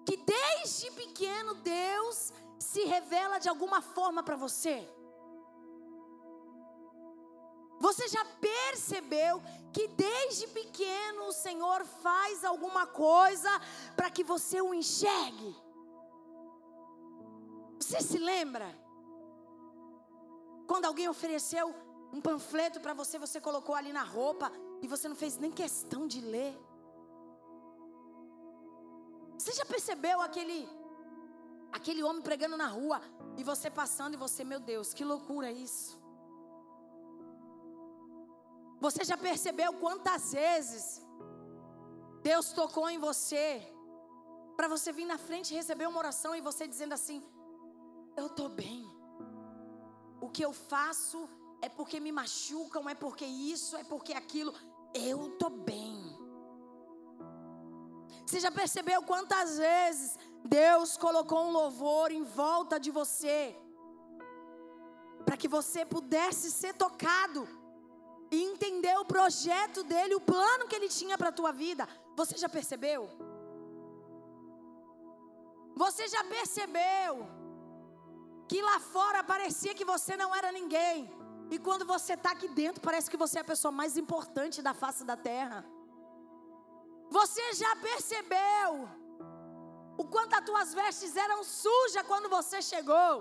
Que 0.04 0.18
desde 0.18 0.90
pequeno 0.90 1.54
Deus 1.54 2.30
se 2.58 2.84
revela 2.84 3.38
de 3.38 3.48
alguma 3.48 3.80
forma 3.80 4.22
para 4.22 4.36
você? 4.36 4.86
Você 7.80 8.06
já 8.08 8.24
percebeu 8.24 9.42
que 9.72 9.88
desde 9.88 10.46
pequeno 10.48 11.24
o 11.24 11.32
Senhor 11.32 11.84
faz 11.86 12.44
alguma 12.44 12.86
coisa 12.86 13.50
para 13.96 14.10
que 14.10 14.22
você 14.22 14.60
o 14.60 14.74
enxergue? 14.74 15.56
Você 17.80 18.00
se 18.02 18.18
lembra? 18.18 18.81
Quando 20.72 20.86
alguém 20.86 21.06
ofereceu 21.06 21.64
um 22.16 22.20
panfleto 22.26 22.80
para 22.80 22.94
você, 22.94 23.18
você 23.24 23.38
colocou 23.46 23.74
ali 23.74 23.92
na 23.92 24.02
roupa 24.02 24.50
e 24.80 24.86
você 24.92 25.06
não 25.06 25.14
fez 25.22 25.36
nem 25.36 25.50
questão 25.50 26.06
de 26.12 26.20
ler. 26.34 26.54
Você 29.38 29.52
já 29.58 29.66
percebeu 29.66 30.22
aquele 30.22 30.60
aquele 31.78 32.02
homem 32.02 32.22
pregando 32.22 32.56
na 32.56 32.68
rua 32.68 33.02
e 33.36 33.44
você 33.50 33.68
passando 33.80 34.14
e 34.14 34.22
você, 34.24 34.44
meu 34.44 34.60
Deus, 34.60 34.94
que 34.94 35.04
loucura 35.04 35.50
isso? 35.52 36.00
Você 38.80 39.04
já 39.04 39.18
percebeu 39.28 39.74
quantas 39.74 40.32
vezes 40.32 40.84
Deus 42.22 42.50
tocou 42.62 42.88
em 42.88 42.98
você 43.08 43.46
para 44.56 44.68
você 44.68 44.90
vir 44.90 45.04
na 45.04 45.18
frente 45.18 45.52
e 45.52 45.58
receber 45.62 45.86
uma 45.86 45.98
oração 45.98 46.34
e 46.34 46.40
você 46.40 46.66
dizendo 46.66 46.94
assim: 46.94 47.22
Eu 48.16 48.28
estou 48.28 48.48
bem 48.48 49.01
o 50.22 50.28
que 50.28 50.44
eu 50.48 50.52
faço 50.52 51.28
é 51.60 51.68
porque 51.68 51.98
me 51.98 52.12
machucam, 52.12 52.88
é 52.88 52.94
porque 52.94 53.24
isso, 53.24 53.76
é 53.76 53.84
porque 53.92 54.12
aquilo. 54.12 54.54
Eu 54.94 55.30
tô 55.40 55.50
bem. 55.50 55.96
Você 58.24 58.38
já 58.38 58.50
percebeu 58.50 59.02
quantas 59.02 59.58
vezes 59.58 60.16
Deus 60.44 60.96
colocou 60.96 61.40
um 61.46 61.50
louvor 61.50 62.12
em 62.12 62.22
volta 62.22 62.78
de 62.78 62.90
você 62.90 63.56
para 65.24 65.36
que 65.36 65.48
você 65.48 65.84
pudesse 65.84 66.50
ser 66.52 66.72
tocado 66.74 67.48
e 68.30 68.42
entender 68.42 68.96
o 68.98 69.04
projeto 69.04 69.82
dele, 69.82 70.14
o 70.14 70.20
plano 70.20 70.68
que 70.68 70.76
ele 70.76 70.88
tinha 70.88 71.18
para 71.18 71.30
a 71.30 71.38
tua 71.40 71.52
vida? 71.52 71.88
Você 72.16 72.38
já 72.38 72.48
percebeu? 72.48 73.10
Você 75.74 76.06
já 76.06 76.22
percebeu? 76.24 77.26
Que 78.52 78.60
lá 78.60 78.78
fora 78.78 79.24
parecia 79.24 79.74
que 79.74 79.84
você 79.92 80.14
não 80.14 80.30
era 80.38 80.52
ninguém. 80.52 81.10
E 81.50 81.58
quando 81.58 81.84
você 81.86 82.12
está 82.12 82.32
aqui 82.32 82.48
dentro, 82.48 82.82
parece 82.82 83.10
que 83.10 83.16
você 83.16 83.38
é 83.38 83.40
a 83.40 83.50
pessoa 83.52 83.72
mais 83.72 83.96
importante 83.96 84.60
da 84.60 84.74
face 84.74 85.04
da 85.10 85.16
terra. 85.16 85.64
Você 87.18 87.54
já 87.54 87.74
percebeu 87.76 88.70
o 89.96 90.04
quanto 90.04 90.34
as 90.34 90.44
tuas 90.44 90.74
vestes 90.74 91.16
eram 91.16 91.42
sujas 91.42 92.06
quando 92.06 92.28
você 92.28 92.60
chegou? 92.60 93.14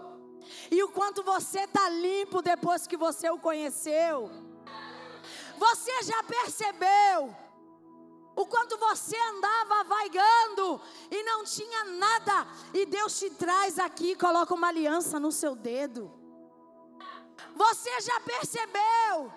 E 0.69 0.83
o 0.83 0.89
quanto 0.89 1.23
você 1.23 1.61
está 1.61 1.87
limpo 1.87 2.41
depois 2.41 2.85
que 2.85 2.97
você 2.97 3.29
o 3.29 3.39
conheceu? 3.39 4.29
Você 5.57 6.03
já 6.03 6.21
percebeu 6.23 7.33
o 8.35 8.45
quanto 8.45 8.77
você 8.77 9.17
andava 9.17 9.83
vaigando 9.83 10.81
e 11.09 11.23
não 11.23 11.43
tinha 11.43 11.83
nada, 11.85 12.47
e 12.73 12.85
Deus 12.85 13.19
te 13.19 13.29
traz 13.31 13.77
aqui, 13.77 14.15
coloca 14.15 14.53
uma 14.53 14.67
aliança 14.67 15.19
no 15.19 15.31
seu 15.31 15.55
dedo. 15.55 16.11
Você 17.55 18.01
já 18.01 18.19
percebeu 18.21 19.31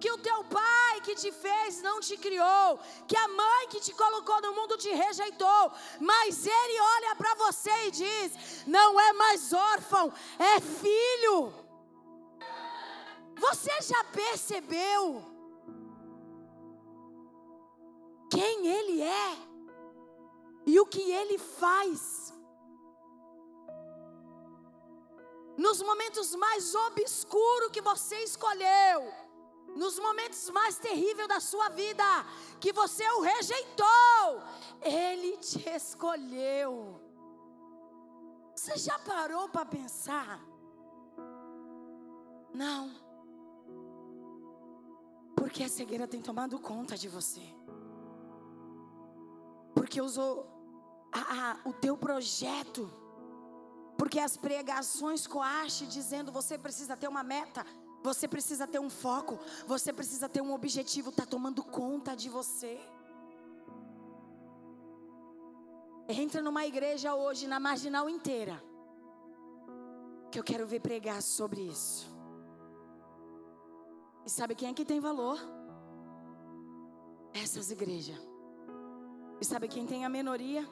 que 0.00 0.10
o 0.10 0.18
teu 0.18 0.42
pai 0.44 1.00
que 1.02 1.14
te 1.14 1.30
fez 1.30 1.82
não 1.82 2.00
te 2.00 2.16
criou, 2.16 2.80
que 3.06 3.16
a 3.16 3.28
mãe 3.28 3.68
que 3.68 3.80
te 3.80 3.92
colocou 3.92 4.40
no 4.40 4.54
mundo 4.54 4.78
te 4.78 4.88
rejeitou, 4.88 5.72
mas 6.00 6.46
ele 6.46 6.80
olha 6.80 7.16
para 7.16 7.34
você 7.34 7.70
e 7.86 7.90
diz: 7.90 8.66
não 8.66 8.98
é 8.98 9.12
mais 9.12 9.52
órfão, 9.52 10.12
é 10.38 10.60
filho. 10.60 11.52
Você 13.38 13.70
já 13.82 14.04
percebeu 14.04 15.30
quem 18.30 18.66
ele 18.66 19.02
é 19.02 19.36
e 20.66 20.78
o 20.78 20.86
que 20.86 21.10
ele 21.10 21.38
faz? 21.38 22.32
Nos 25.56 25.82
momentos 25.82 26.34
mais 26.36 26.74
obscuros 26.74 27.70
que 27.70 27.82
você 27.82 28.16
escolheu, 28.22 29.12
nos 29.76 29.98
momentos 29.98 30.48
mais 30.50 30.78
terríveis 30.78 31.28
da 31.28 31.40
sua 31.40 31.68
vida, 31.68 32.04
que 32.58 32.72
você 32.72 33.04
o 33.10 33.20
rejeitou, 33.20 34.42
Ele 34.80 35.36
te 35.36 35.68
escolheu. 35.68 37.00
Você 38.54 38.76
já 38.76 38.98
parou 38.98 39.48
para 39.48 39.64
pensar? 39.66 40.40
Não. 42.52 42.90
Porque 45.36 45.62
a 45.62 45.68
cegueira 45.68 46.06
tem 46.06 46.20
tomado 46.20 46.58
conta 46.58 46.96
de 46.96 47.08
você. 47.08 47.59
Porque 49.90 50.00
usou 50.00 50.46
a, 51.10 51.20
a, 51.20 51.68
o 51.68 51.72
teu 51.72 51.96
projeto. 51.96 52.88
Porque 53.98 54.20
as 54.20 54.36
pregações 54.36 55.26
coache 55.26 55.84
dizendo 55.84 56.30
você 56.30 56.56
precisa 56.56 56.96
ter 56.96 57.08
uma 57.08 57.24
meta. 57.24 57.66
Você 58.04 58.28
precisa 58.28 58.68
ter 58.68 58.78
um 58.78 58.88
foco, 58.88 59.36
você 59.66 59.92
precisa 59.92 60.28
ter 60.28 60.40
um 60.40 60.54
objetivo, 60.54 61.10
está 61.10 61.26
tomando 61.26 61.64
conta 61.64 62.14
de 62.14 62.28
você. 62.28 62.78
Entra 66.08 66.40
numa 66.40 66.64
igreja 66.64 67.16
hoje, 67.16 67.48
na 67.48 67.58
marginal 67.58 68.08
inteira, 68.08 68.62
que 70.30 70.38
eu 70.38 70.44
quero 70.44 70.68
ver 70.68 70.78
pregar 70.78 71.20
sobre 71.20 71.62
isso. 71.62 72.08
E 74.24 74.30
sabe 74.30 74.54
quem 74.54 74.68
é 74.68 74.72
que 74.72 74.84
tem 74.84 75.00
valor? 75.00 75.36
Essas 77.34 77.72
igrejas. 77.72 78.29
E 79.40 79.44
sabe 79.44 79.68
quem 79.68 79.86
tem 79.86 80.04
a 80.04 80.08
minoria? 80.08 80.68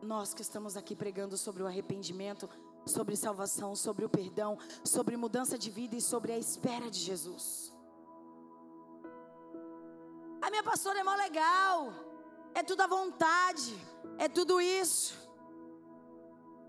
Nós 0.00 0.32
que 0.32 0.40
estamos 0.40 0.76
aqui 0.76 0.96
pregando 0.96 1.36
sobre 1.36 1.62
o 1.62 1.66
arrependimento, 1.66 2.48
sobre 2.86 3.14
salvação, 3.16 3.76
sobre 3.76 4.04
o 4.04 4.08
perdão, 4.08 4.58
sobre 4.82 5.16
mudança 5.16 5.58
de 5.58 5.70
vida 5.70 5.94
e 5.94 6.00
sobre 6.00 6.32
a 6.32 6.38
espera 6.38 6.90
de 6.90 6.98
Jesus. 6.98 7.74
A 10.40 10.48
minha 10.48 10.62
pastora 10.62 11.00
é 11.00 11.04
mó 11.04 11.14
legal, 11.16 11.92
é 12.54 12.62
tudo 12.62 12.80
à 12.80 12.86
vontade, 12.86 13.76
é 14.16 14.26
tudo 14.26 14.58
isso. 14.58 15.14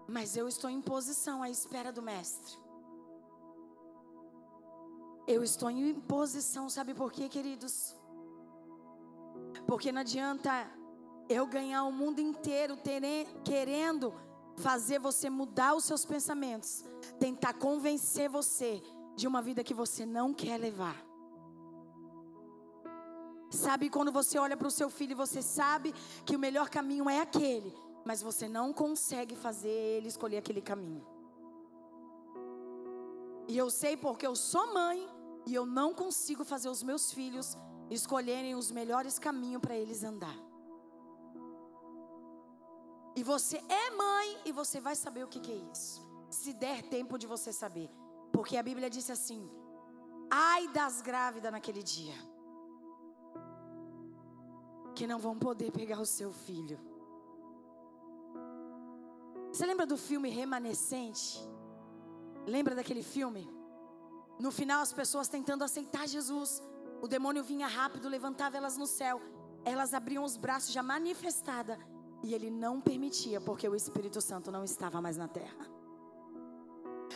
Mas 0.10 0.36
eu 0.36 0.48
estou 0.48 0.70
em 0.70 0.82
posição 0.82 1.42
à 1.42 1.50
espera 1.50 1.92
do 1.92 2.02
Mestre. 2.02 2.58
Eu 5.26 5.42
estou 5.44 5.70
em 5.70 5.94
posição, 6.02 6.70
sabe 6.70 6.94
por 6.94 7.12
quê, 7.14 7.30
queridos? 7.30 7.96
Porque 9.66 9.92
não 9.92 10.02
adianta 10.02 10.77
eu 11.30 11.46
ganhar 11.46 11.84
o 11.84 11.92
mundo 11.92 12.20
inteiro 12.20 12.78
querendo 13.44 14.14
fazer 14.58 15.00
você 15.00 15.30
mudar 15.30 15.76
os 15.76 15.84
seus 15.84 16.06
pensamentos, 16.06 16.84
tentar 17.20 17.54
convencer 17.54 18.30
você 18.30 18.82
de 19.16 19.28
uma 19.28 19.42
vida 19.42 19.64
que 19.64 19.74
você 19.74 20.06
não 20.06 20.34
quer 20.34 20.58
levar. 20.58 20.96
Sabe 23.50 23.90
quando 23.90 24.12
você 24.12 24.38
olha 24.38 24.58
para 24.58 24.68
o 24.68 24.72
seu 24.72 24.90
filho 24.90 25.12
e 25.12 25.16
você 25.16 25.42
sabe 25.42 25.94
que 26.26 26.36
o 26.36 26.40
melhor 26.40 26.70
caminho 26.70 27.10
é 27.10 27.22
aquele, 27.22 27.74
mas 28.06 28.22
você 28.22 28.48
não 28.48 28.74
consegue 28.74 29.36
fazer 29.36 29.70
ele 29.70 30.08
escolher 30.08 30.38
aquele 30.38 30.62
caminho. 30.62 31.06
E 33.48 33.58
eu 33.58 33.70
sei 33.70 33.96
porque 33.96 34.28
eu 34.28 34.36
sou 34.36 34.74
mãe 34.74 35.08
e 35.46 35.56
eu 35.56 35.66
não 35.66 35.94
consigo 35.94 36.44
fazer 36.44 36.68
os 36.70 36.84
meus 36.84 37.12
filhos 37.14 37.56
escolherem 37.90 38.56
os 38.56 38.70
melhores 38.70 39.18
caminhos 39.18 39.62
para 39.62 39.76
eles 39.76 40.04
andar. 40.04 40.47
E 43.20 43.24
você 43.24 43.58
é 43.68 43.90
mãe 43.96 44.38
e 44.46 44.52
você 44.52 44.80
vai 44.80 44.96
saber 44.96 45.24
o 45.24 45.28
que, 45.28 45.40
que 45.40 45.52
é 45.52 45.60
isso. 45.74 46.08
Se 46.30 46.54
der 46.54 46.84
tempo 46.84 47.18
de 47.18 47.26
você 47.26 47.52
saber. 47.52 47.90
Porque 48.32 48.56
a 48.56 48.62
Bíblia 48.62 48.92
disse 48.92 49.12
assim: 49.12 49.50
ai 50.30 50.68
das 50.68 51.02
grávidas 51.02 51.52
naquele 51.52 51.82
dia. 51.82 52.14
Que 54.94 55.08
não 55.08 55.18
vão 55.18 55.36
poder 55.48 55.72
pegar 55.72 56.00
o 56.00 56.06
seu 56.06 56.32
filho. 56.32 56.80
Você 59.52 59.66
lembra 59.66 59.88
do 59.88 59.98
filme 59.98 60.30
Remanescente? 60.30 61.40
Lembra 62.46 62.76
daquele 62.76 63.02
filme? 63.02 63.50
No 64.38 64.52
final, 64.52 64.82
as 64.84 64.94
pessoas 64.94 65.28
tentando 65.28 65.64
aceitar 65.64 66.08
Jesus. 66.08 66.62
O 67.02 67.08
demônio 67.08 67.44
vinha 67.44 67.66
rápido, 67.66 68.08
levantava 68.08 68.58
elas 68.58 68.78
no 68.78 68.86
céu. 68.86 69.20
Elas 69.66 69.96
abriam 69.96 70.24
os 70.24 70.38
braços 70.38 70.72
já 70.72 70.84
manifestada 70.84 71.80
e 72.24 72.34
ele 72.34 72.50
não 72.50 72.82
permitia, 72.82 73.40
porque 73.40 73.68
o 73.68 73.76
Espírito 73.76 74.22
Santo 74.22 74.52
não 74.52 74.64
estava 74.64 75.02
mais 75.02 75.18
na 75.18 75.28
terra. 75.28 75.78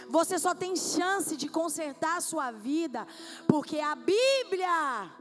Você 0.09 0.39
só 0.39 0.53
tem 0.53 0.75
chance 0.75 1.35
de 1.35 1.47
consertar 1.47 2.17
a 2.17 2.21
sua 2.21 2.51
vida, 2.51 3.07
porque 3.47 3.79
a 3.79 3.95
Bíblia 3.95 5.11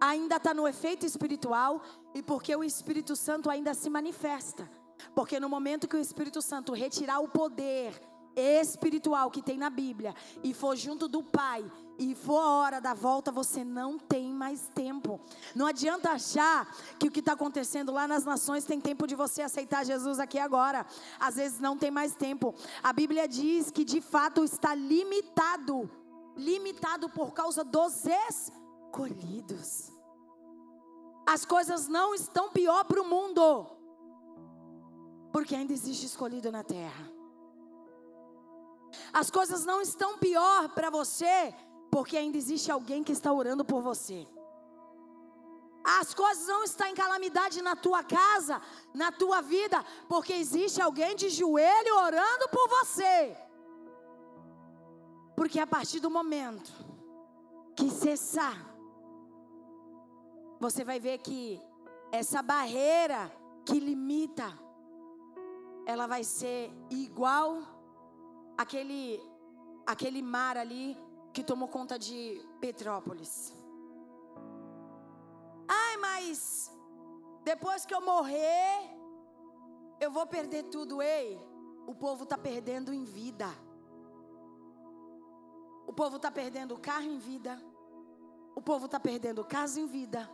ainda 0.00 0.36
está 0.36 0.54
no 0.54 0.66
efeito 0.66 1.04
espiritual 1.04 1.82
e 2.14 2.22
porque 2.22 2.54
o 2.54 2.64
Espírito 2.64 3.16
Santo 3.16 3.50
ainda 3.50 3.74
se 3.74 3.90
manifesta. 3.90 4.70
Porque 5.14 5.38
no 5.38 5.48
momento 5.48 5.88
que 5.88 5.96
o 5.96 6.00
Espírito 6.00 6.42
Santo 6.42 6.72
retirar 6.72 7.20
o 7.20 7.28
poder 7.28 8.00
espiritual 8.36 9.30
que 9.30 9.42
tem 9.42 9.58
na 9.58 9.70
Bíblia 9.70 10.14
e 10.42 10.54
for 10.54 10.76
junto 10.76 11.08
do 11.08 11.22
Pai 11.22 11.64
e 11.98 12.14
for 12.14 12.38
a 12.38 12.50
hora 12.50 12.80
da 12.80 12.94
volta, 12.94 13.32
você 13.32 13.64
não 13.64 13.98
tem 13.98 14.27
mais 14.38 14.70
tempo. 14.74 15.20
Não 15.54 15.66
adianta 15.66 16.12
achar 16.12 16.74
que 16.98 17.08
o 17.08 17.10
que 17.10 17.20
está 17.20 17.32
acontecendo 17.32 17.92
lá 17.92 18.08
nas 18.08 18.24
nações 18.24 18.64
tem 18.64 18.80
tempo 18.80 19.06
de 19.06 19.14
você 19.14 19.42
aceitar 19.42 19.84
Jesus 19.84 20.18
aqui 20.18 20.38
agora. 20.38 20.86
Às 21.18 21.34
vezes 21.36 21.60
não 21.60 21.76
tem 21.76 21.90
mais 21.90 22.14
tempo. 22.14 22.54
A 22.82 22.92
Bíblia 22.92 23.28
diz 23.28 23.70
que 23.70 23.84
de 23.84 24.00
fato 24.00 24.44
está 24.44 24.74
limitado 24.74 25.90
limitado 26.38 27.10
por 27.10 27.32
causa 27.32 27.64
dos 27.64 28.04
escolhidos. 28.06 29.92
As 31.26 31.44
coisas 31.44 31.88
não 31.88 32.14
estão 32.14 32.50
pior 32.50 32.84
para 32.84 33.02
o 33.02 33.04
mundo, 33.04 33.66
porque 35.32 35.54
ainda 35.54 35.72
existe 35.72 36.06
escolhido 36.06 36.50
na 36.50 36.62
terra. 36.62 37.12
As 39.12 39.30
coisas 39.30 39.66
não 39.66 39.82
estão 39.82 40.16
pior 40.16 40.70
para 40.70 40.88
você, 40.88 41.54
porque 41.90 42.16
ainda 42.16 42.36
existe 42.36 42.70
alguém 42.70 43.02
que 43.02 43.12
está 43.12 43.32
orando 43.32 43.64
por 43.64 43.80
você. 43.82 44.26
As 45.84 46.12
coisas 46.12 46.46
não 46.46 46.64
estão 46.64 46.86
em 46.86 46.94
calamidade 46.94 47.62
na 47.62 47.74
tua 47.74 48.02
casa, 48.02 48.60
na 48.94 49.10
tua 49.10 49.40
vida, 49.40 49.82
porque 50.08 50.34
existe 50.34 50.82
alguém 50.82 51.16
de 51.16 51.30
joelho 51.30 51.94
orando 51.96 52.48
por 52.50 52.68
você. 52.68 53.36
Porque 55.34 55.58
a 55.58 55.66
partir 55.66 56.00
do 56.00 56.10
momento 56.10 56.70
que 57.74 57.90
cessar, 57.90 58.56
você 60.60 60.84
vai 60.84 60.98
ver 60.98 61.18
que 61.18 61.62
essa 62.10 62.42
barreira 62.42 63.32
que 63.64 63.78
limita, 63.78 64.52
ela 65.86 66.06
vai 66.06 66.24
ser 66.24 66.72
igual 66.90 67.62
aquele 68.58 69.22
aquele 69.86 70.20
mar 70.20 70.56
ali 70.58 70.98
que 71.38 71.44
tomou 71.44 71.68
conta 71.68 71.96
de 71.96 72.44
Petrópolis. 72.60 73.54
Ai, 75.68 75.96
mas 75.98 76.68
depois 77.44 77.86
que 77.86 77.94
eu 77.94 78.00
morrer, 78.00 78.74
eu 80.00 80.10
vou 80.10 80.26
perder 80.26 80.64
tudo. 80.64 81.00
Ei, 81.00 81.38
o 81.86 81.94
povo 81.94 82.24
está 82.24 82.36
perdendo 82.36 82.92
em 82.92 83.04
vida. 83.04 83.48
O 85.86 85.92
povo 85.92 86.16
está 86.16 86.28
perdendo 86.28 86.76
carro 86.76 87.06
em 87.06 87.18
vida. 87.18 87.62
O 88.56 88.60
povo 88.60 88.86
está 88.86 88.98
perdendo 88.98 89.44
casa 89.44 89.78
em 89.78 89.86
vida. 89.86 90.28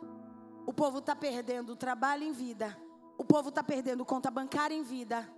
O 0.66 0.72
povo 0.72 1.00
está 1.00 1.14
perdendo 1.14 1.76
trabalho 1.76 2.24
em 2.24 2.32
vida. 2.32 2.74
O 3.18 3.24
povo 3.26 3.50
está 3.50 3.62
perdendo 3.62 4.06
conta 4.06 4.30
bancária 4.30 4.74
em 4.74 4.82
vida. 4.82 5.30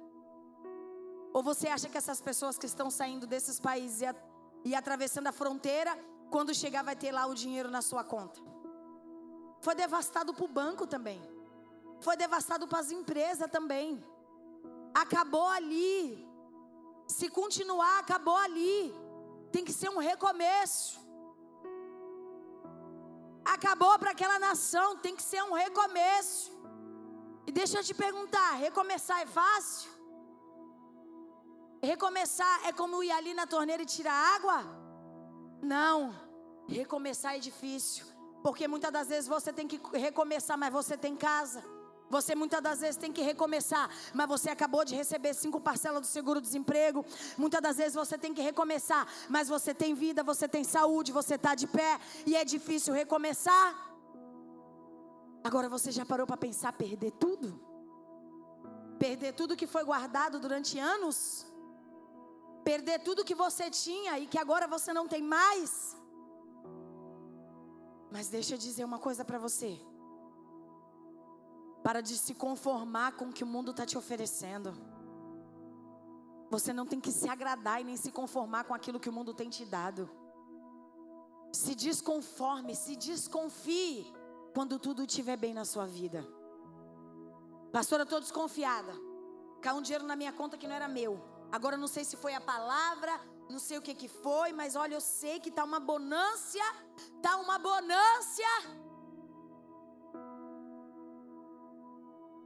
Ou 1.35 1.43
você 1.43 1.67
acha 1.67 1.89
que 1.89 1.99
essas 1.99 2.21
pessoas 2.21 2.57
que 2.57 2.67
estão 2.67 2.89
saindo 2.89 3.27
desses 3.27 3.59
países 3.59 4.01
e, 4.67 4.75
atravessando 4.75 5.29
a 5.29 5.33
fronteira, 5.41 5.97
quando 6.29 6.53
chegar 6.53 6.83
vai 6.83 6.97
ter 6.97 7.13
lá 7.13 7.25
o 7.27 7.35
dinheiro 7.43 7.71
na 7.71 7.81
sua 7.81 8.03
conta? 8.03 8.41
Foi 9.61 9.75
devastado 9.77 10.35
para 10.35 10.45
o 10.45 10.55
banco 10.61 10.85
também. 10.95 11.21
Foi 12.01 12.17
devastado 12.17 12.67
para 12.67 12.81
as 12.81 12.91
empresas 12.91 13.49
também. 13.49 14.05
Acabou 14.93 15.47
ali. 15.47 16.29
Se 17.07 17.29
continuar, 17.29 18.01
acabou 18.01 18.37
ali. 18.37 18.93
Tem 19.53 19.65
que 19.65 19.73
ser 19.73 19.89
um 19.89 19.99
recomeço. 19.99 20.99
Acabou 23.45 23.97
para 24.01 24.11
aquela 24.11 24.39
nação, 24.41 24.99
tem 24.99 25.15
que 25.15 25.23
ser 25.23 25.43
um 25.45 25.53
recomeço. 25.53 26.51
E 27.47 27.53
deixa 27.53 27.79
eu 27.79 27.85
te 27.85 27.95
perguntar: 27.95 28.51
recomeçar 28.55 29.21
é 29.21 29.27
fácil? 29.27 29.96
Recomeçar 31.83 32.67
é 32.67 32.73
como 32.73 33.03
ir 33.03 33.11
ali 33.11 33.35
na 33.35 33.47
torneira 33.47 33.83
e 33.83 33.87
tirar 33.87 34.15
água? 34.35 34.65
Não. 35.63 36.15
Recomeçar 36.69 37.37
é 37.37 37.39
difícil. 37.39 38.05
Porque 38.43 38.69
muitas 38.69 38.93
das 38.93 39.09
vezes 39.09 39.29
você 39.29 39.53
tem 39.53 39.67
que 39.67 39.81
recomeçar, 39.93 40.57
mas 40.57 40.73
você 40.73 40.97
tem 40.97 41.17
casa. 41.17 41.63
Você 42.09 42.35
muitas 42.37 42.63
das 42.63 42.81
vezes 42.81 42.97
tem 42.97 43.13
que 43.13 43.21
recomeçar, 43.21 43.91
mas 44.15 44.29
você 44.29 44.49
acabou 44.51 44.85
de 44.85 44.95
receber 44.95 45.35
cinco 45.35 45.61
parcelas 45.61 46.01
do 46.01 46.07
seguro-desemprego. 46.07 47.05
Muitas 47.37 47.61
das 47.61 47.77
vezes 47.79 47.95
você 47.95 48.17
tem 48.17 48.33
que 48.33 48.41
recomeçar, 48.41 49.07
mas 49.29 49.49
você 49.49 49.75
tem 49.75 49.95
vida, 49.95 50.23
você 50.23 50.47
tem 50.47 50.63
saúde, 50.63 51.11
você 51.11 51.35
está 51.35 51.55
de 51.55 51.67
pé 51.67 51.99
e 52.25 52.37
é 52.37 52.45
difícil 52.45 52.95
recomeçar. 52.95 53.75
Agora 55.43 55.69
você 55.69 55.91
já 55.91 56.07
parou 56.07 56.27
para 56.27 56.37
pensar 56.37 56.73
perder 56.73 57.11
tudo? 57.13 57.61
Perder 58.99 59.33
tudo 59.33 59.57
que 59.57 59.67
foi 59.67 59.85
guardado 59.85 60.39
durante 60.39 60.79
anos? 60.79 61.47
Perder 62.69 62.99
tudo 63.07 63.25
que 63.29 63.35
você 63.45 63.71
tinha 63.71 64.19
e 64.19 64.27
que 64.27 64.39
agora 64.45 64.67
você 64.67 64.93
não 64.93 65.07
tem 65.07 65.23
mais? 65.23 65.97
Mas 68.11 68.29
deixa 68.29 68.55
eu 68.55 68.59
dizer 68.59 68.85
uma 68.85 68.99
coisa 68.99 69.25
para 69.25 69.39
você. 69.39 69.71
Para 71.85 72.01
de 72.01 72.17
se 72.19 72.35
conformar 72.35 73.13
com 73.13 73.27
o 73.27 73.33
que 73.33 73.45
o 73.45 73.47
mundo 73.55 73.71
está 73.71 73.87
te 73.87 73.97
oferecendo. 73.97 74.75
Você 76.51 76.73
não 76.73 76.85
tem 76.85 77.01
que 77.01 77.13
se 77.13 77.29
agradar 77.29 77.81
e 77.81 77.85
nem 77.85 77.97
se 77.97 78.11
conformar 78.11 78.65
com 78.65 78.75
aquilo 78.75 78.99
que 78.99 79.09
o 79.09 79.13
mundo 79.13 79.33
tem 79.33 79.49
te 79.49 79.65
dado. 79.65 80.11
Se 81.53 81.73
desconforme, 81.73 82.75
se 82.75 82.97
desconfie 82.97 84.13
quando 84.53 84.81
tudo 84.81 85.05
estiver 85.05 85.37
bem 85.37 85.55
na 85.55 85.65
sua 85.65 85.87
vida. 85.87 86.27
Pastora, 87.71 88.03
estou 88.03 88.21
desconfiada. 88.21 88.93
Caiu 89.63 89.77
um 89.77 89.83
dinheiro 89.83 90.05
na 90.05 90.17
minha 90.17 90.33
conta 90.33 90.59
que 90.59 90.67
não 90.67 90.75
era 90.75 90.89
meu. 90.89 91.36
Agora 91.53 91.77
não 91.77 91.87
sei 91.87 92.05
se 92.05 92.17
foi 92.17 92.35
a 92.35 92.41
palavra, 92.41 93.21
não 93.49 93.59
sei 93.59 93.79
o 93.79 93.83
que 93.83 93.95
que 93.95 94.09
foi, 94.09 94.53
mas 94.53 94.77
olha, 94.77 94.95
eu 94.95 95.01
sei 95.01 95.39
que 95.41 95.51
tá 95.51 95.65
uma 95.65 95.79
bonância, 95.79 96.65
tá 97.23 97.37
uma 97.37 97.59
bonância. 97.59 98.53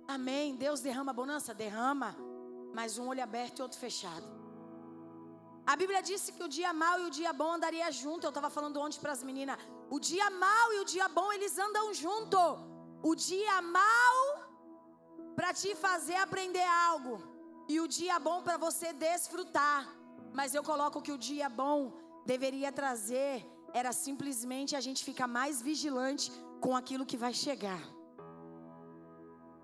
Amém. 0.06 0.56
Deus 0.56 0.80
derrama 0.80 1.12
bonança? 1.12 1.54
Derrama. 1.54 2.16
Mas 2.74 2.98
um 2.98 3.08
olho 3.08 3.22
aberto 3.22 3.58
e 3.58 3.62
outro 3.62 3.78
fechado. 3.78 4.26
A 5.66 5.76
Bíblia 5.76 6.02
disse 6.02 6.32
que 6.32 6.42
o 6.42 6.48
dia 6.48 6.72
mau 6.72 7.00
e 7.00 7.06
o 7.06 7.10
dia 7.10 7.32
bom 7.32 7.52
andaria 7.52 7.90
junto. 7.92 8.26
Eu 8.26 8.30
estava 8.30 8.50
falando 8.50 8.80
ontem 8.80 9.00
para 9.00 9.12
as 9.12 9.22
meninas. 9.22 9.58
O 9.88 10.00
dia 10.00 10.28
mau 10.30 10.72
e 10.72 10.80
o 10.80 10.84
dia 10.84 11.08
bom, 11.08 11.32
eles 11.32 11.56
andam 11.58 11.94
junto. 11.94 12.38
O 13.02 13.14
dia 13.14 13.62
mau 13.62 14.16
para 15.36 15.54
te 15.54 15.74
fazer 15.74 16.16
aprender 16.16 16.66
algo. 16.90 17.29
E 17.72 17.74
o 17.84 17.86
dia 17.98 18.18
bom 18.26 18.38
para 18.46 18.56
você 18.66 18.88
desfrutar. 19.06 19.80
Mas 20.38 20.54
eu 20.56 20.62
coloco 20.70 21.02
que 21.04 21.12
o 21.16 21.22
dia 21.30 21.48
bom 21.62 21.76
deveria 22.32 22.70
trazer 22.80 23.34
era 23.80 23.92
simplesmente 24.06 24.74
a 24.78 24.82
gente 24.86 25.00
ficar 25.08 25.28
mais 25.38 25.62
vigilante 25.68 26.26
com 26.64 26.72
aquilo 26.80 27.08
que 27.10 27.18
vai 27.24 27.32
chegar. 27.44 27.82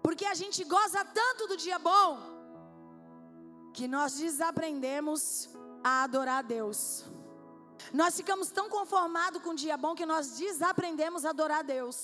Porque 0.05 0.27
a 0.33 0.37
gente 0.41 0.63
goza 0.75 1.03
tanto 1.21 1.49
do 1.51 1.57
dia 1.65 1.79
bom 1.91 2.11
que 3.77 3.89
nós 3.97 4.13
desaprendemos 4.25 5.23
a 5.91 6.05
adorar 6.05 6.39
a 6.45 6.49
Deus. 6.57 6.81
Nós 8.01 8.15
ficamos 8.21 8.51
tão 8.59 8.69
conformados 8.77 9.43
com 9.43 9.51
o 9.51 9.61
dia 9.65 9.77
bom 9.85 9.95
que 10.01 10.07
nós 10.07 10.31
desaprendemos 10.45 11.25
a 11.25 11.31
adorar 11.31 11.61
a 11.65 11.69
Deus. 11.77 11.99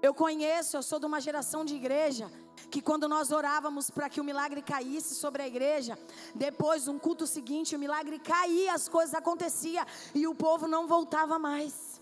Eu 0.00 0.14
conheço, 0.14 0.76
eu 0.76 0.82
sou 0.82 0.98
de 1.00 1.06
uma 1.06 1.20
geração 1.20 1.64
de 1.64 1.74
igreja 1.74 2.30
que 2.70 2.80
quando 2.80 3.08
nós 3.08 3.30
orávamos 3.32 3.90
para 3.90 4.08
que 4.08 4.20
o 4.20 4.24
milagre 4.24 4.62
caísse 4.62 5.14
sobre 5.14 5.42
a 5.42 5.46
igreja, 5.46 5.98
depois 6.34 6.86
um 6.86 6.98
culto 6.98 7.26
seguinte, 7.26 7.74
o 7.74 7.78
milagre 7.78 8.18
caía, 8.18 8.74
as 8.74 8.88
coisas 8.88 9.14
aconteciam 9.14 9.84
e 10.14 10.26
o 10.26 10.34
povo 10.34 10.68
não 10.68 10.86
voltava 10.86 11.38
mais. 11.38 12.00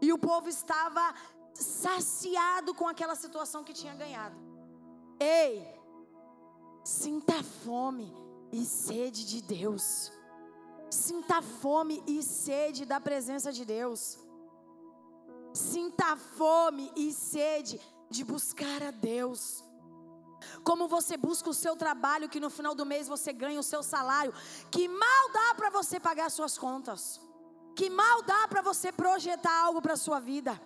E 0.00 0.12
o 0.12 0.18
povo 0.18 0.48
estava 0.48 1.14
saciado 1.54 2.74
com 2.74 2.88
aquela 2.88 3.14
situação 3.14 3.62
que 3.62 3.74
tinha 3.74 3.94
ganhado. 3.94 4.36
Ei, 5.18 5.66
sinta 6.82 7.42
fome 7.42 8.14
e 8.50 8.64
sede 8.64 9.26
de 9.26 9.42
Deus. 9.42 10.10
Sinta 10.90 11.42
fome 11.42 12.02
e 12.06 12.22
sede 12.22 12.86
da 12.86 12.98
presença 12.98 13.52
de 13.52 13.64
Deus. 13.64 14.18
Sinta 15.52 16.16
fome 16.16 16.92
e 16.96 17.12
sede 17.12 17.80
de 18.08 18.24
buscar 18.24 18.82
a 18.82 18.90
Deus. 18.90 19.64
Como 20.64 20.88
você 20.88 21.16
busca 21.16 21.50
o 21.50 21.54
seu 21.54 21.76
trabalho, 21.76 22.28
que 22.28 22.40
no 22.40 22.50
final 22.50 22.74
do 22.74 22.86
mês 22.86 23.08
você 23.08 23.32
ganha 23.32 23.60
o 23.60 23.62
seu 23.64 23.82
salário, 23.82 24.32
que 24.70 24.88
mal 24.88 25.32
dá 25.32 25.54
para 25.54 25.70
você 25.70 26.00
pagar 26.00 26.30
suas 26.30 26.56
contas, 26.56 27.20
que 27.76 27.90
mal 27.90 28.22
dá 28.22 28.48
para 28.48 28.62
você 28.62 28.90
projetar 28.90 29.64
algo 29.64 29.82
para 29.82 29.94
a 29.94 29.98
sua 29.98 30.20
vida. 30.20 30.60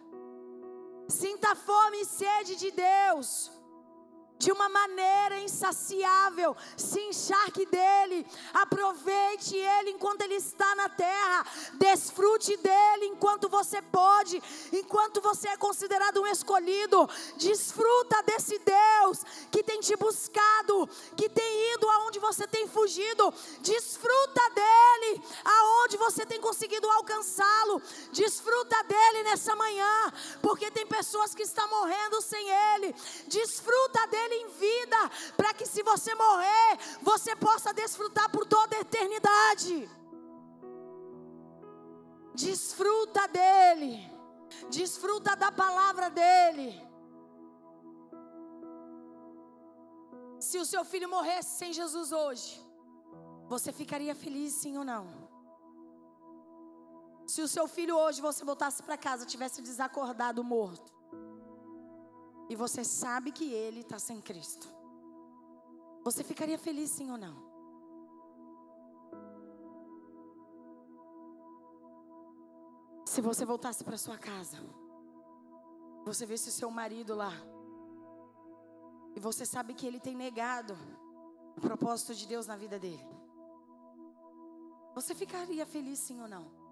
Sinta 1.09 1.55
fome 1.55 2.01
e 2.01 2.05
sede 2.05 2.57
de 2.57 2.71
Deus 2.71 3.51
de 4.39 4.51
uma 4.53 4.69
maneira 4.69 5.39
insaciável. 5.41 6.57
Se 6.77 7.01
encharque 7.01 7.67
dele, 7.67 8.27
aproveite 8.53 9.57
ele 9.57 9.91
enquanto 9.91 10.23
ele 10.23 10.35
está 10.35 10.75
na 10.75 10.89
terra, 10.89 11.47
desfrute 11.75 12.57
dele 12.57 13.07
enquanto 13.07 13.49
você 13.49 13.81
pode, 13.81 14.43
enquanto 14.73 15.21
você 15.21 15.49
é 15.49 15.57
considerado 15.57 16.21
um 16.21 16.27
escolhido. 16.27 17.09
Desfruta 17.37 18.23
desse 18.25 18.59
Deus 18.59 19.25
que 19.51 19.63
tem 19.63 19.81
te 19.81 19.97
buscado, 19.97 20.89
que 21.17 21.29
tem 21.29 21.75
ido 21.75 21.89
aonde 21.89 22.19
você 22.19 22.47
tem 22.47 22.67
fugido. 22.67 23.33
Desfruta 23.61 24.51
dele 24.51 25.23
aonde 25.45 25.97
você 25.97 26.27
tem 26.27 26.41
conseguido 26.41 26.89
alcançá-lo. 26.91 27.81
Desfruta 28.13 28.83
dele 28.85 29.23
nessa 29.23 29.55
manhã, 29.55 30.13
porque 30.43 30.71
tem 30.71 30.87
pessoas 30.87 31.35
que 31.35 31.43
estão 31.43 31.69
morrendo 31.69 32.21
sem 32.21 32.49
ele. 32.49 32.95
Desfruta 33.27 34.07
dele 34.09 34.24
ele 34.25 34.37
em 34.43 34.49
vida, 34.49 35.01
para 35.37 35.53
que 35.55 35.67
se 35.67 35.83
você 35.83 36.15
morrer, 36.15 36.79
você 37.03 37.35
possa 37.37 37.73
desfrutar 37.73 38.31
por 38.31 38.45
toda 38.47 38.77
a 38.77 38.81
eternidade. 38.81 39.89
Desfruta 42.35 43.29
dele, 43.29 44.11
desfruta 44.71 45.37
da 45.37 45.53
palavra 45.53 46.11
dele. 46.11 46.69
Se 50.41 50.59
o 50.59 50.65
seu 50.65 50.85
filho 50.85 51.09
morresse 51.09 51.59
sem 51.59 51.73
Jesus 51.73 52.13
hoje, 52.13 52.51
você 53.47 53.73
ficaria 53.73 54.15
feliz 54.15 54.53
sim 54.55 54.77
ou 54.77 54.85
não? 54.85 55.05
Se 57.27 57.41
o 57.41 57.49
seu 57.49 57.67
filho 57.67 57.97
hoje 57.97 58.21
você 58.21 58.45
voltasse 58.45 58.83
para 58.83 58.97
casa, 58.97 59.25
tivesse 59.25 59.63
desacordado, 59.63 60.45
morto, 60.45 60.93
e 62.49 62.55
você 62.55 62.85
sabe 62.85 63.33
que 63.33 63.53
ele 63.53 63.81
está 63.81 63.99
sem 63.99 64.21
Cristo, 64.21 64.69
você 66.03 66.23
ficaria 66.23 66.59
feliz 66.59 66.91
sim 66.91 67.11
ou 67.11 67.17
não? 67.17 67.55
Se 73.07 73.21
você 73.21 73.45
voltasse 73.45 73.85
para 73.85 73.97
sua 73.97 74.19
casa, 74.19 74.59
você 76.05 76.27
visse 76.27 76.49
o 76.49 76.53
seu 76.53 76.71
marido 76.71 77.15
lá, 77.15 77.33
e 79.15 79.21
você 79.21 79.47
sabe 79.47 79.73
que 79.73 79.87
ele 79.87 80.01
tem 80.01 80.17
negado 80.17 80.77
o 81.57 81.61
propósito 81.61 82.15
de 82.15 82.27
Deus 82.27 82.47
na 82.47 82.57
vida 82.57 82.79
dele, 82.79 83.09
você 84.95 85.15
ficaria 85.15 85.65
feliz 85.65 85.99
sim 85.99 86.21
ou 86.21 86.29
não? 86.29 86.64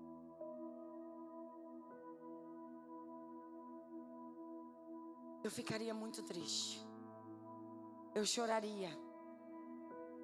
Eu 5.43 5.51
ficaria 5.51 5.93
muito 5.93 6.23
triste. 6.23 6.87
Eu 8.15 8.25
choraria. 8.25 8.91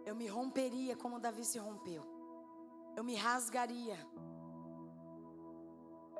Eu 0.05 0.15
me 0.15 0.27
romperia 0.27 0.97
como 0.97 1.19
Davi 1.19 1.45
se 1.45 1.59
rompeu. 1.59 2.05
Eu 2.97 3.05
me 3.05 3.15
rasgaria. 3.15 3.99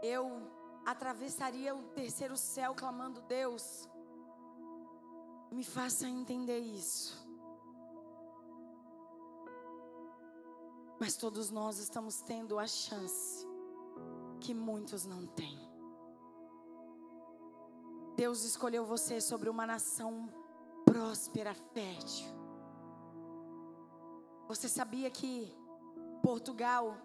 Eu 0.03 0.51
atravessaria 0.85 1.75
o 1.75 1.83
terceiro 1.89 2.37
céu 2.37 2.75
clamando: 2.75 3.21
Deus, 3.23 3.89
me 5.51 5.65
faça 5.65 6.09
entender 6.09 6.59
isso. 6.59 7.27
Mas 11.01 11.17
todos 11.17 11.51
nós 11.51 11.79
estamos 11.79 12.21
tendo 12.23 12.59
a 12.59 12.67
chance 12.67 13.47
que 14.41 14.53
muitos 14.53 15.05
não 15.05 15.27
têm. 15.27 15.68
Deus 18.19 18.43
escolheu 18.43 18.85
você 18.85 19.21
sobre 19.21 19.49
uma 19.49 19.65
nação 19.65 20.29
próspera, 20.85 21.55
fértil. 21.55 22.27
Você 24.49 24.69
sabia 24.69 25.09
que 25.09 25.55
Portugal 26.21 26.97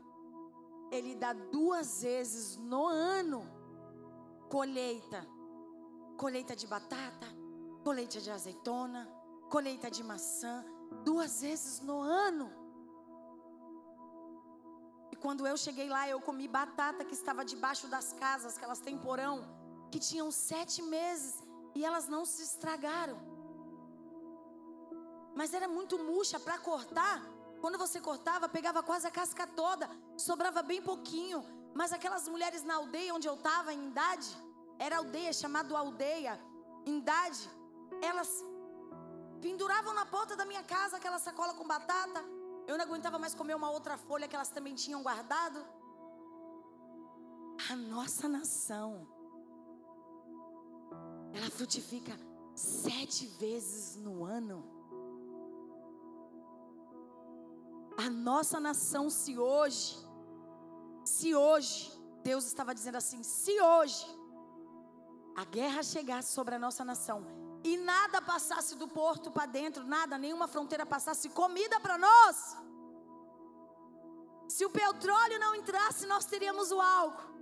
ele 0.92 1.14
dá 1.14 1.32
duas 1.34 2.02
vezes 2.02 2.58
no 2.58 2.88
ano 2.88 3.48
colheita, 4.50 5.24
colheita 6.18 6.56
de 6.56 6.66
batata, 6.66 7.28
colheita 7.84 8.20
de 8.20 8.32
azeitona, 8.32 9.08
colheita 9.52 9.92
de 9.92 10.04
maçã, 10.04 10.66
duas 11.04 11.42
vezes 11.42 11.80
no 11.82 12.02
ano. 12.02 12.52
E 15.12 15.16
quando 15.16 15.46
eu 15.46 15.58
cheguei 15.58 15.90
lá, 15.90 16.10
eu 16.10 16.20
comi 16.20 16.48
batata 16.48 17.06
que 17.06 17.14
estava 17.14 17.46
debaixo 17.46 17.88
das 17.88 18.14
casas, 18.14 18.58
que 18.58 18.66
elas 18.66 18.80
têm 18.80 18.98
porão, 18.98 19.63
que 19.94 20.00
tinham 20.10 20.30
sete 20.32 20.82
meses 20.82 21.34
e 21.76 21.86
elas 21.88 22.06
não 22.14 22.26
se 22.26 22.42
estragaram. 22.50 23.18
Mas 25.40 25.54
era 25.58 25.68
muito 25.68 26.00
murcha 26.08 26.40
para 26.46 26.58
cortar. 26.70 27.18
Quando 27.62 27.78
você 27.84 28.00
cortava, 28.08 28.50
pegava 28.50 28.82
quase 28.82 29.06
a 29.08 29.12
casca 29.12 29.46
toda, 29.46 29.88
sobrava 30.18 30.64
bem 30.72 30.82
pouquinho. 30.82 31.40
Mas 31.80 31.94
aquelas 31.94 32.28
mulheres 32.28 32.64
na 32.64 32.76
aldeia 32.80 33.14
onde 33.14 33.28
eu 33.28 33.36
estava, 33.36 33.72
em 33.72 33.86
idade, 33.92 34.32
era 34.80 34.98
aldeia, 34.98 35.32
chamado 35.32 35.78
aldeia, 35.78 36.34
em 36.88 36.98
idade, 36.98 37.44
elas 38.02 38.32
penduravam 39.46 39.94
na 39.94 40.08
porta 40.08 40.36
da 40.36 40.46
minha 40.52 40.64
casa 40.64 40.98
aquela 40.98 41.20
sacola 41.20 41.54
com 41.54 41.68
batata. 41.76 42.22
Eu 42.68 42.78
não 42.80 42.86
aguentava 42.86 43.20
mais 43.20 43.36
comer 43.36 43.56
uma 43.62 43.70
outra 43.70 43.96
folha 43.96 44.28
que 44.28 44.36
elas 44.36 44.50
também 44.50 44.74
tinham 44.74 45.04
guardado. 45.04 45.64
A 47.72 47.76
nossa 47.76 48.28
nação, 48.28 49.08
ela 51.34 51.50
frutifica 51.50 52.14
sete 52.56 53.26
vezes 53.26 53.96
no 53.96 54.24
ano. 54.24 54.58
A 57.98 58.10
nossa 58.10 58.60
nação, 58.60 59.10
se 59.10 59.38
hoje, 59.38 59.98
se 61.04 61.36
hoje, 61.36 61.92
Deus 62.24 62.46
estava 62.46 62.74
dizendo 62.74 62.98
assim: 62.98 63.22
se 63.24 63.60
hoje 63.62 64.06
a 65.36 65.46
guerra 65.46 65.82
chegasse 65.84 66.34
sobre 66.34 66.56
a 66.56 66.60
nossa 66.60 66.86
nação, 66.86 67.26
e 67.64 67.78
nada 67.78 68.22
passasse 68.22 68.76
do 68.76 68.88
porto 68.88 69.32
para 69.32 69.46
dentro, 69.46 69.84
nada, 69.86 70.18
nenhuma 70.18 70.48
fronteira 70.48 70.86
passasse 70.86 71.30
comida 71.30 71.80
para 71.80 71.98
nós. 71.98 72.58
Se 74.50 74.66
o 74.66 74.70
petróleo 74.70 75.40
não 75.40 75.56
entrasse, 75.56 76.06
nós 76.06 76.26
teríamos 76.26 76.72
o 76.72 76.80
álcool. 76.80 77.34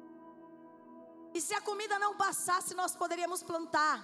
E 1.33 1.39
se 1.39 1.53
a 1.53 1.61
comida 1.61 1.97
não 1.97 2.15
passasse, 2.15 2.73
nós 2.73 2.95
poderíamos 2.95 3.41
plantar. 3.41 3.97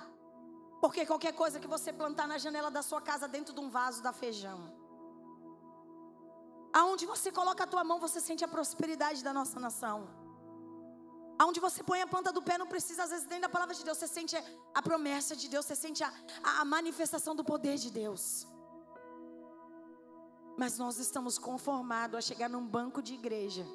Porque 0.82 1.06
qualquer 1.06 1.34
coisa 1.34 1.60
que 1.60 1.68
você 1.68 1.92
plantar 1.92 2.28
na 2.28 2.38
janela 2.38 2.70
da 2.70 2.82
sua 2.82 3.02
casa, 3.02 3.28
dentro 3.28 3.54
de 3.54 3.60
um 3.60 3.70
vaso, 3.70 4.02
dá 4.02 4.14
feijão. 4.14 4.60
Aonde 6.74 7.06
você 7.06 7.32
coloca 7.32 7.64
a 7.64 7.68
tua 7.68 7.84
mão, 7.84 8.00
você 8.00 8.22
sente 8.22 8.44
a 8.46 8.48
prosperidade 8.48 9.24
da 9.24 9.34
nossa 9.34 9.60
nação. 9.60 10.08
Aonde 11.40 11.60
você 11.60 11.84
põe 11.84 12.02
a 12.02 12.08
planta 12.08 12.32
do 12.32 12.42
pé, 12.42 12.58
não 12.58 12.68
precisa, 12.68 13.04
às 13.04 13.10
vezes, 13.10 13.26
dentro 13.26 13.44
da 13.44 13.50
palavra 13.50 13.74
de 13.74 13.84
Deus, 13.84 13.98
você 13.98 14.08
sente 14.08 14.36
a 14.74 14.82
promessa 14.82 15.36
de 15.36 15.48
Deus, 15.48 15.66
você 15.66 15.76
sente 15.76 16.04
a, 16.04 16.12
a 16.44 16.66
manifestação 16.66 17.36
do 17.36 17.44
poder 17.44 17.78
de 17.78 17.92
Deus. 17.92 18.48
Mas 20.58 20.78
nós 20.78 20.98
estamos 20.98 21.38
conformados 21.38 22.18
a 22.18 22.22
chegar 22.22 22.50
num 22.50 22.66
banco 22.66 23.02
de 23.02 23.14
igreja 23.14 23.66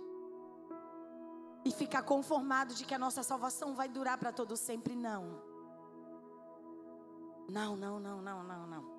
e 1.65 1.71
ficar 1.71 2.03
conformado 2.03 2.75
de 2.75 2.85
que 2.85 2.95
a 2.95 2.99
nossa 2.99 3.23
salvação 3.23 3.75
vai 3.75 3.89
durar 3.89 4.19
para 4.19 4.33
todo 4.33 4.57
sempre, 4.57 4.97
não. 4.97 5.41
Não, 7.49 7.77
não, 7.77 8.01
não, 8.01 8.23
não, 8.23 8.43
não, 8.43 8.67
não. 8.67 8.93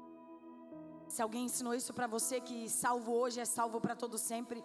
Se 1.08 1.22
alguém 1.22 1.46
ensinou 1.46 1.74
isso 1.74 1.94
para 1.94 2.08
você 2.08 2.40
que 2.40 2.70
salvo 2.70 3.12
hoje 3.14 3.40
é 3.40 3.46
salvo 3.46 3.80
para 3.80 3.96
todo 3.96 4.18
sempre, 4.18 4.64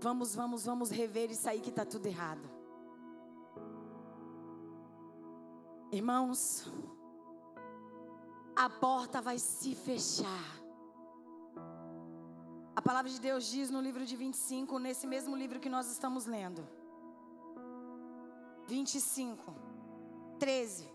vamos, 0.00 0.34
vamos, 0.34 0.64
vamos 0.64 0.90
rever 0.90 1.30
isso 1.30 1.48
aí 1.48 1.60
que 1.60 1.70
está 1.70 1.84
tudo 1.84 2.06
errado. 2.06 2.48
Irmãos, 5.90 6.70
a 8.54 8.68
porta 8.68 9.22
vai 9.22 9.38
se 9.38 9.74
fechar. 9.74 10.58
A 12.76 12.82
palavra 12.82 13.10
de 13.10 13.20
Deus 13.20 13.46
diz 13.46 13.70
no 13.70 13.80
livro 13.80 14.04
de 14.04 14.14
25, 14.14 14.78
nesse 14.78 15.06
mesmo 15.06 15.34
livro 15.34 15.58
que 15.58 15.68
nós 15.68 15.90
estamos 15.90 16.26
lendo. 16.26 16.77
25, 18.68 19.54
13. 20.38 20.86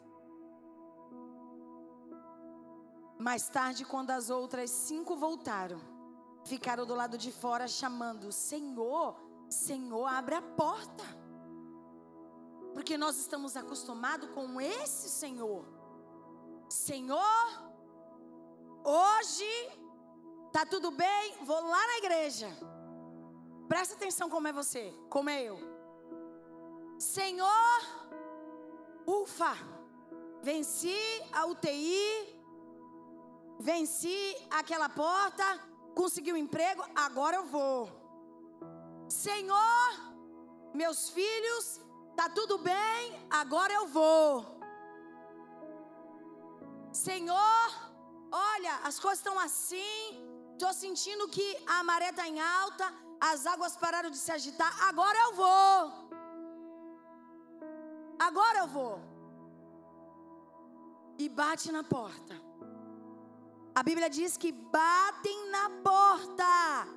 Mais 3.17 3.49
tarde, 3.49 3.83
quando 3.83 4.11
as 4.11 4.29
outras 4.29 4.69
cinco 4.69 5.15
voltaram, 5.15 5.81
ficaram 6.45 6.85
do 6.85 6.93
lado 6.93 7.17
de 7.17 7.31
fora 7.31 7.67
chamando: 7.67 8.31
Senhor, 8.31 9.15
Senhor, 9.49 10.05
abre 10.05 10.35
a 10.35 10.41
porta. 10.41 11.03
Porque 12.73 12.95
nós 12.95 13.17
estamos 13.17 13.57
acostumados 13.57 14.29
com 14.29 14.61
esse 14.61 15.09
Senhor. 15.09 15.65
Senhor, 16.69 17.73
hoje 18.83 19.51
tá 20.51 20.63
tudo 20.63 20.91
bem, 20.91 21.43
vou 21.43 21.59
lá 21.59 21.87
na 21.87 21.97
igreja. 21.97 22.47
Presta 23.67 23.95
atenção 23.95 24.29
como 24.29 24.47
é 24.47 24.53
você, 24.53 24.93
como 25.09 25.31
é 25.31 25.41
eu. 25.41 25.72
Senhor, 27.03 27.79
ufa, 29.05 29.53
venci 30.41 30.99
a 31.31 31.45
UTI, 31.45 32.09
venci 33.59 34.17
aquela 34.59 34.89
porta, 34.89 35.45
consegui 35.93 36.31
um 36.33 36.37
emprego, 36.37 36.83
agora 36.95 37.35
eu 37.37 37.45
vou. 37.45 37.89
Senhor, 39.07 39.89
meus 40.73 41.09
filhos 41.09 41.65
Tá 42.15 42.29
tudo 42.29 42.57
bem, 42.59 43.27
agora 43.29 43.73
eu 43.73 43.87
vou. 43.87 44.59
Senhor, 46.91 47.69
olha, 48.31 48.75
as 48.83 48.99
coisas 48.99 49.19
estão 49.19 49.37
assim. 49.39 50.21
Tô 50.59 50.71
sentindo 50.71 51.27
que 51.27 51.47
a 51.65 51.83
maré 51.83 52.09
está 52.11 52.27
em 52.27 52.39
alta, 52.39 52.93
as 53.19 53.47
águas 53.47 53.75
pararam 53.75 54.11
de 54.11 54.17
se 54.17 54.31
agitar. 54.31 54.71
Agora 54.87 55.17
eu 55.17 55.33
vou. 55.33 56.02
Agora 58.19 58.59
eu 58.59 58.67
vou. 58.67 58.99
E 61.17 61.29
bate 61.29 61.71
na 61.71 61.83
porta. 61.83 62.35
A 63.75 63.81
Bíblia 63.81 64.09
diz 64.09 64.37
que 64.37 64.51
batem 64.51 65.49
na 65.49 65.69
porta. 65.83 66.87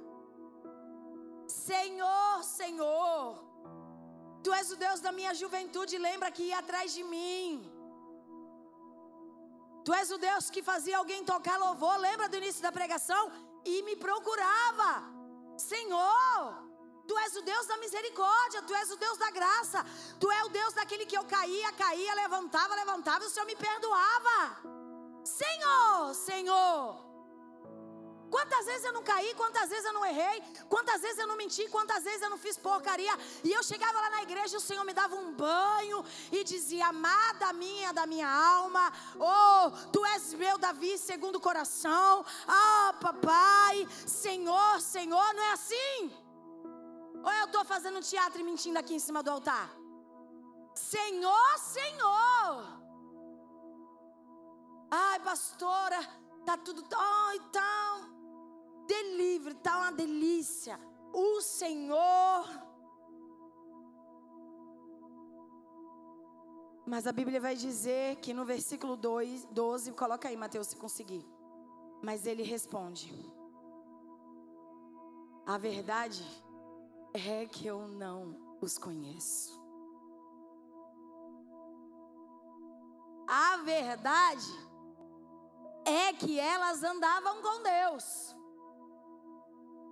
Senhor, 1.47 2.43
Senhor. 2.43 3.45
Tu 4.43 4.53
és 4.53 4.71
o 4.71 4.77
Deus 4.77 5.01
da 5.01 5.11
minha 5.11 5.33
juventude, 5.35 5.99
lembra 5.99 6.31
que 6.31 6.45
ia 6.45 6.59
atrás 6.59 6.93
de 6.93 7.03
mim. 7.03 7.73
Tu 9.85 9.93
és 9.95 10.11
o 10.11 10.19
Deus 10.19 10.51
que 10.51 10.63
fazia 10.63 10.99
alguém 10.99 11.25
tocar 11.25 11.59
louvor, 11.59 11.97
lembra 11.99 12.29
do 12.29 12.37
início 12.37 12.63
da 12.63 12.73
pregação? 12.73 13.31
E 13.65 13.83
me 13.83 13.97
procurava. 13.97 15.03
Senhor, 15.57 16.66
Tu 17.07 17.19
és 17.19 17.37
o 17.37 17.43
Deus 17.43 17.67
da 17.67 17.77
misericórdia, 17.79 18.63
Tu 18.63 18.75
és 18.75 18.91
o 18.91 18.97
Deus 18.97 19.19
da 19.19 19.31
graça, 19.31 19.85
Tu 20.19 20.31
és 20.31 20.45
o 20.45 20.49
Deus 20.49 20.75
daquele 20.75 21.07
que 21.07 21.17
eu 21.17 21.25
caía, 21.25 21.73
caía, 21.73 22.15
levantava, 22.15 22.75
levantava, 22.75 23.25
e 23.25 23.29
o 23.29 23.31
Senhor 23.31 23.47
me 23.47 23.57
perdoava. 23.57 24.57
Senhor, 25.25 26.15
Senhor. 26.15 27.07
Quantas 28.31 28.67
vezes 28.67 28.85
eu 28.85 28.93
não 28.93 29.03
caí, 29.03 29.35
quantas 29.35 29.69
vezes 29.69 29.85
eu 29.85 29.93
não 29.93 30.05
errei, 30.05 30.43
quantas 30.69 31.01
vezes 31.01 31.19
eu 31.19 31.27
não 31.27 31.37
menti, 31.37 31.69
quantas 31.69 32.03
vezes 32.03 32.23
eu 32.23 32.31
não 32.31 32.39
fiz 32.39 32.59
porcaria. 32.59 33.17
E 33.45 33.53
eu 33.53 33.63
chegava 33.63 34.01
lá 34.01 34.11
na 34.11 34.23
igreja 34.23 34.55
e 34.55 34.59
o 34.59 34.61
Senhor 34.61 34.85
me 34.85 34.93
dava 34.93 35.15
um 35.15 35.33
banho 35.33 36.05
e 36.33 36.43
dizia: 36.43 36.89
Amada 36.89 37.53
minha 37.53 37.93
da 37.93 38.07
minha 38.07 38.29
alma, 38.29 38.93
oh, 39.19 39.71
tu 39.93 40.05
és 40.07 40.35
meu 40.35 40.59
Davi 40.59 40.99
segundo 40.99 41.37
o 41.37 41.41
coração. 41.41 42.25
Ah, 42.47 42.91
oh, 42.91 42.99
papai, 43.01 43.89
Senhor, 44.07 44.81
Senhor, 44.81 45.35
não 45.35 45.43
é 45.43 45.53
assim? 45.53 46.27
Ou 47.27 47.33
eu 47.33 47.47
estou 47.47 47.65
fazendo 47.65 48.01
teatro 48.01 48.41
e 48.41 48.45
mentindo 48.45 48.79
aqui 48.79 48.95
em 48.95 49.01
cima 49.07 49.21
do 49.23 49.31
altar? 49.31 49.69
Senhor, 50.75 51.59
Senhor. 51.59 52.53
Ai, 54.91 55.19
pastora, 55.21 55.99
tá 56.45 56.57
tudo 56.57 56.83
tão 56.83 57.35
e 57.35 57.41
tão 57.51 58.17
Delivery, 58.87 59.57
tá 59.57 59.77
uma 59.79 59.93
delícia. 59.93 60.79
O 61.13 61.41
Senhor. 61.41 62.45
Mas 66.87 67.09
a 67.09 67.13
Bíblia 67.13 67.41
vai 67.41 67.57
dizer 67.57 68.17
que 68.17 68.33
no 68.33 68.45
versículo 68.45 68.97
2, 68.97 69.47
12, 69.47 69.93
coloca 69.93 70.29
aí, 70.29 70.37
Mateus, 70.37 70.69
se 70.69 70.77
conseguir. 70.77 71.27
Mas 72.01 72.25
ele 72.25 72.45
responde: 72.45 73.13
A 75.45 75.59
verdade 75.59 76.25
é 77.17 77.47
que 77.47 77.67
eu 77.67 77.89
não 77.89 78.37
os 78.61 78.77
conheço. 78.79 79.61
A 83.29 83.57
verdade 83.59 84.53
é 85.85 86.13
que 86.13 86.39
elas 86.39 86.83
andavam 86.83 87.43
com 87.43 87.63
Deus. 87.63 88.37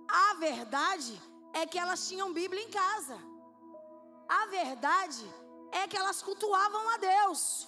A 0.07 0.35
verdade 0.35 1.21
é 1.53 1.65
que 1.65 1.79
elas 1.79 2.07
tinham 2.07 2.33
Bíblia 2.33 2.63
em 2.63 2.69
casa. 2.69 3.17
A 4.29 4.45
verdade 4.47 5.25
é 5.71 5.87
que 5.87 5.97
elas 5.97 6.21
cultuavam 6.21 6.89
a 6.89 6.97
Deus. 6.97 7.67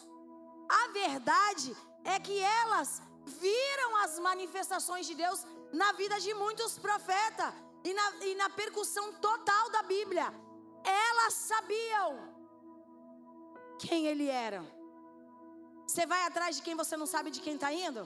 A 0.69 0.87
verdade 0.89 1.75
é 2.03 2.19
que 2.19 2.39
elas 2.39 3.01
viram 3.25 3.97
as 3.97 4.19
manifestações 4.19 5.05
de 5.05 5.15
Deus 5.15 5.45
na 5.73 5.91
vida 5.93 6.19
de 6.19 6.33
muitos 6.33 6.77
profetas 6.77 7.66
e 7.83 7.93
na, 7.93 8.25
e 8.25 8.35
na 8.35 8.49
percussão 8.49 9.13
total 9.13 9.69
da 9.69 9.83
Bíblia. 9.83 10.33
Elas 10.83 11.33
sabiam 11.33 12.37
quem 13.79 14.07
ele 14.07 14.27
era. 14.27 14.63
Você 15.85 16.05
vai 16.05 16.21
atrás 16.25 16.57
de 16.57 16.61
quem 16.61 16.75
você 16.75 16.97
não 16.97 17.05
sabe 17.05 17.31
de 17.31 17.39
quem 17.39 17.55
está 17.55 17.71
indo? 17.71 18.05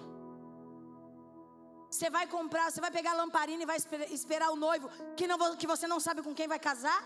Você 1.89 2.09
vai 2.09 2.25
comprar, 2.25 2.71
você 2.71 2.79
vai 2.79 2.91
pegar 2.91 3.11
a 3.11 3.15
lamparina 3.15 3.63
e 3.63 3.65
vai 3.65 3.77
esperar 4.09 4.51
o 4.51 4.55
noivo 4.55 4.89
que, 5.17 5.27
não, 5.27 5.55
que 5.55 5.67
você 5.67 5.87
não 5.87 5.99
sabe 5.99 6.21
com 6.21 6.33
quem 6.33 6.47
vai 6.47 6.59
casar? 6.59 7.03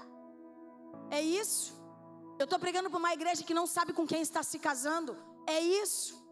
É 1.09 1.21
isso? 1.21 1.73
Eu 2.37 2.43
estou 2.43 2.59
pregando 2.59 2.89
para 2.89 2.99
uma 2.99 3.13
igreja 3.13 3.43
que 3.43 3.53
não 3.53 3.65
sabe 3.65 3.93
com 3.93 4.05
quem 4.05 4.21
está 4.21 4.43
se 4.43 4.59
casando. 4.59 5.17
É 5.47 5.59
isso? 5.59 6.24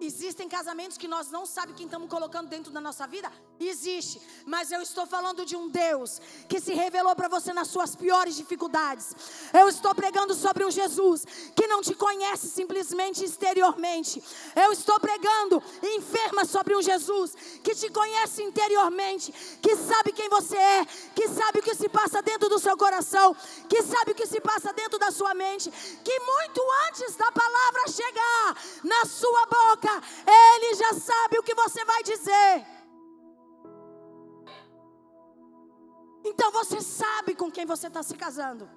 Existem 0.00 0.48
casamentos 0.48 0.98
que 0.98 1.08
nós 1.08 1.30
não 1.30 1.46
sabemos 1.46 1.76
quem 1.76 1.86
estamos 1.86 2.08
colocando 2.08 2.48
dentro 2.48 2.72
da 2.72 2.80
nossa 2.80 3.06
vida? 3.06 3.30
Existe, 3.58 4.20
mas 4.44 4.70
eu 4.70 4.82
estou 4.82 5.06
falando 5.06 5.44
de 5.44 5.56
um 5.56 5.68
Deus 5.68 6.20
que 6.48 6.60
se 6.60 6.74
revelou 6.74 7.16
para 7.16 7.28
você 7.28 7.52
nas 7.52 7.68
suas 7.68 7.96
piores 7.96 8.36
dificuldades. 8.36 9.14
Eu 9.52 9.68
estou 9.68 9.94
pregando 9.94 10.34
sobre 10.34 10.64
um 10.64 10.70
Jesus 10.70 11.24
que 11.54 11.66
não 11.66 11.80
te 11.80 11.94
conhece 11.94 12.48
simplesmente 12.48 13.24
exteriormente. 13.24 14.22
Eu 14.54 14.72
estou 14.72 15.00
pregando 15.00 15.62
enferma 15.82 16.44
sobre 16.44 16.76
um 16.76 16.82
Jesus 16.82 17.34
que 17.62 17.74
te 17.74 17.88
conhece 17.90 18.42
interiormente, 18.42 19.32
que 19.62 19.74
sabe 19.76 20.12
quem 20.12 20.28
você 20.28 20.56
é, 20.56 20.84
que 21.14 21.28
sabe 21.28 21.60
o 21.60 21.62
que 21.62 21.74
se 21.74 21.88
passa 21.88 22.20
dentro 22.22 22.48
do 22.48 22.58
seu 22.58 22.76
coração, 22.76 23.34
que 23.68 23.82
sabe 23.82 24.12
o 24.12 24.14
que 24.14 24.26
se 24.26 24.40
passa 24.40 24.72
dentro 24.72 24.98
da 24.98 25.10
sua 25.10 25.34
mente, 25.34 25.70
que 26.04 26.20
muito 26.20 26.62
antes 26.88 27.16
da 27.16 27.32
palavra 27.32 27.88
chegar 27.88 28.56
na 28.84 29.04
sua 29.06 29.46
boca, 29.46 29.85
boca, 29.86 30.02
Ele 30.26 30.74
já 30.74 30.92
sabe 30.94 31.38
o 31.38 31.42
que 31.42 31.54
você 31.54 31.84
vai 31.84 32.02
dizer. 32.02 32.66
Então 36.24 36.50
você 36.50 36.80
sabe 36.80 37.34
com 37.34 37.50
quem 37.50 37.64
você 37.64 37.86
está 37.86 38.02
se 38.02 38.16
casando. 38.16 38.68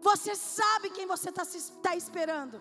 Você 0.00 0.34
sabe 0.34 0.90
quem 0.90 1.06
você 1.06 1.30
está 1.30 1.44
tá 1.80 1.96
esperando. 1.96 2.60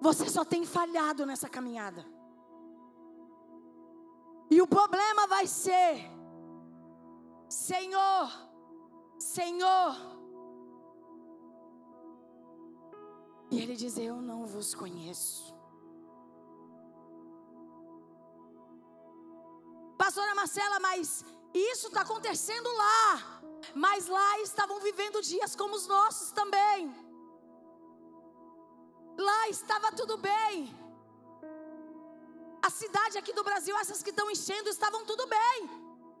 Você 0.00 0.28
só 0.28 0.44
tem 0.44 0.64
falhado 0.64 1.26
nessa 1.26 1.48
caminhada. 1.48 2.04
E 4.50 4.60
o 4.62 4.66
problema 4.66 5.26
vai 5.26 5.46
ser: 5.46 6.10
Senhor, 7.48 8.30
Senhor. 9.18 9.96
E 13.50 13.60
ele 13.60 13.74
diz: 13.74 13.98
Eu 13.98 14.16
não 14.20 14.46
vos 14.46 14.74
conheço. 14.74 15.53
Pastora 20.04 20.34
Marcela, 20.34 20.78
mas 20.80 21.24
isso 21.54 21.86
está 21.86 22.02
acontecendo 22.02 22.70
lá. 22.82 23.40
Mas 23.74 24.06
lá 24.06 24.40
estavam 24.40 24.78
vivendo 24.78 25.22
dias 25.22 25.56
como 25.56 25.74
os 25.76 25.86
nossos 25.86 26.30
também. 26.30 26.94
Lá 29.16 29.48
estava 29.48 29.90
tudo 29.92 30.18
bem. 30.18 30.56
A 32.62 32.68
cidade 32.68 33.16
aqui 33.16 33.32
do 33.32 33.42
Brasil, 33.48 33.74
essas 33.78 34.02
que 34.02 34.10
estão 34.10 34.30
enchendo, 34.30 34.68
estavam 34.68 35.06
tudo 35.06 35.26
bem. 35.26 35.58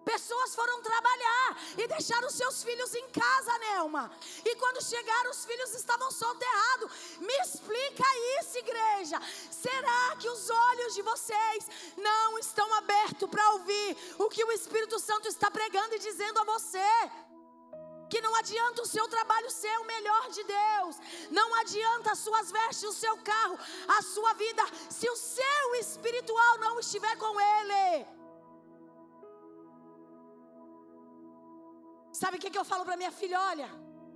Pessoas 0.04 0.54
foram 0.54 0.82
trabalhar 0.82 1.56
e 1.78 1.86
deixaram 1.86 2.28
seus 2.30 2.62
filhos 2.62 2.94
em 2.94 3.08
casa, 3.08 3.58
Nelma. 3.58 4.10
E 4.44 4.54
quando 4.56 4.84
chegaram, 4.84 5.30
os 5.30 5.44
filhos 5.44 5.74
estavam 5.74 6.10
soterrados. 6.10 6.90
Me 7.18 7.34
explica 7.38 8.04
isso, 8.38 8.58
igreja. 8.58 9.20
Será 9.50 10.16
que 10.18 10.28
os 10.28 10.50
olhos 10.50 10.94
de 10.94 11.02
vocês 11.02 11.68
não 11.96 12.38
estão 12.38 12.72
abertos 12.74 13.28
para 13.28 13.50
ouvir 13.52 13.96
o 14.18 14.28
que 14.28 14.44
o 14.44 14.52
Espírito 14.52 14.98
Santo 14.98 15.28
está 15.28 15.50
pregando 15.50 15.94
e 15.94 15.98
dizendo 15.98 16.38
a 16.40 16.44
você? 16.44 16.88
que 18.10 18.20
não 18.20 18.34
adianta 18.36 18.82
o 18.82 18.86
seu 18.86 19.08
trabalho 19.08 19.50
ser 19.50 19.76
o 19.80 19.86
melhor 19.86 20.28
de 20.30 20.44
Deus, 20.44 20.96
não 21.30 21.52
adianta 21.56 22.12
as 22.12 22.20
suas 22.20 22.52
vestes, 22.52 22.84
o 22.84 22.92
seu 22.92 23.16
carro, 23.18 23.58
a 23.88 24.02
sua 24.02 24.32
vida, 24.34 24.62
se 24.88 25.08
o 25.10 25.16
seu 25.16 25.74
espiritual 25.80 26.58
não 26.58 26.78
estiver 26.78 27.16
com 27.16 27.40
Ele. 27.40 28.23
Sabe 32.14 32.36
o 32.36 32.40
que, 32.40 32.48
que 32.48 32.56
eu 32.56 32.64
falo 32.64 32.84
para 32.84 32.96
minha 32.96 33.10
filha? 33.10 33.40
Olha, 33.40 33.68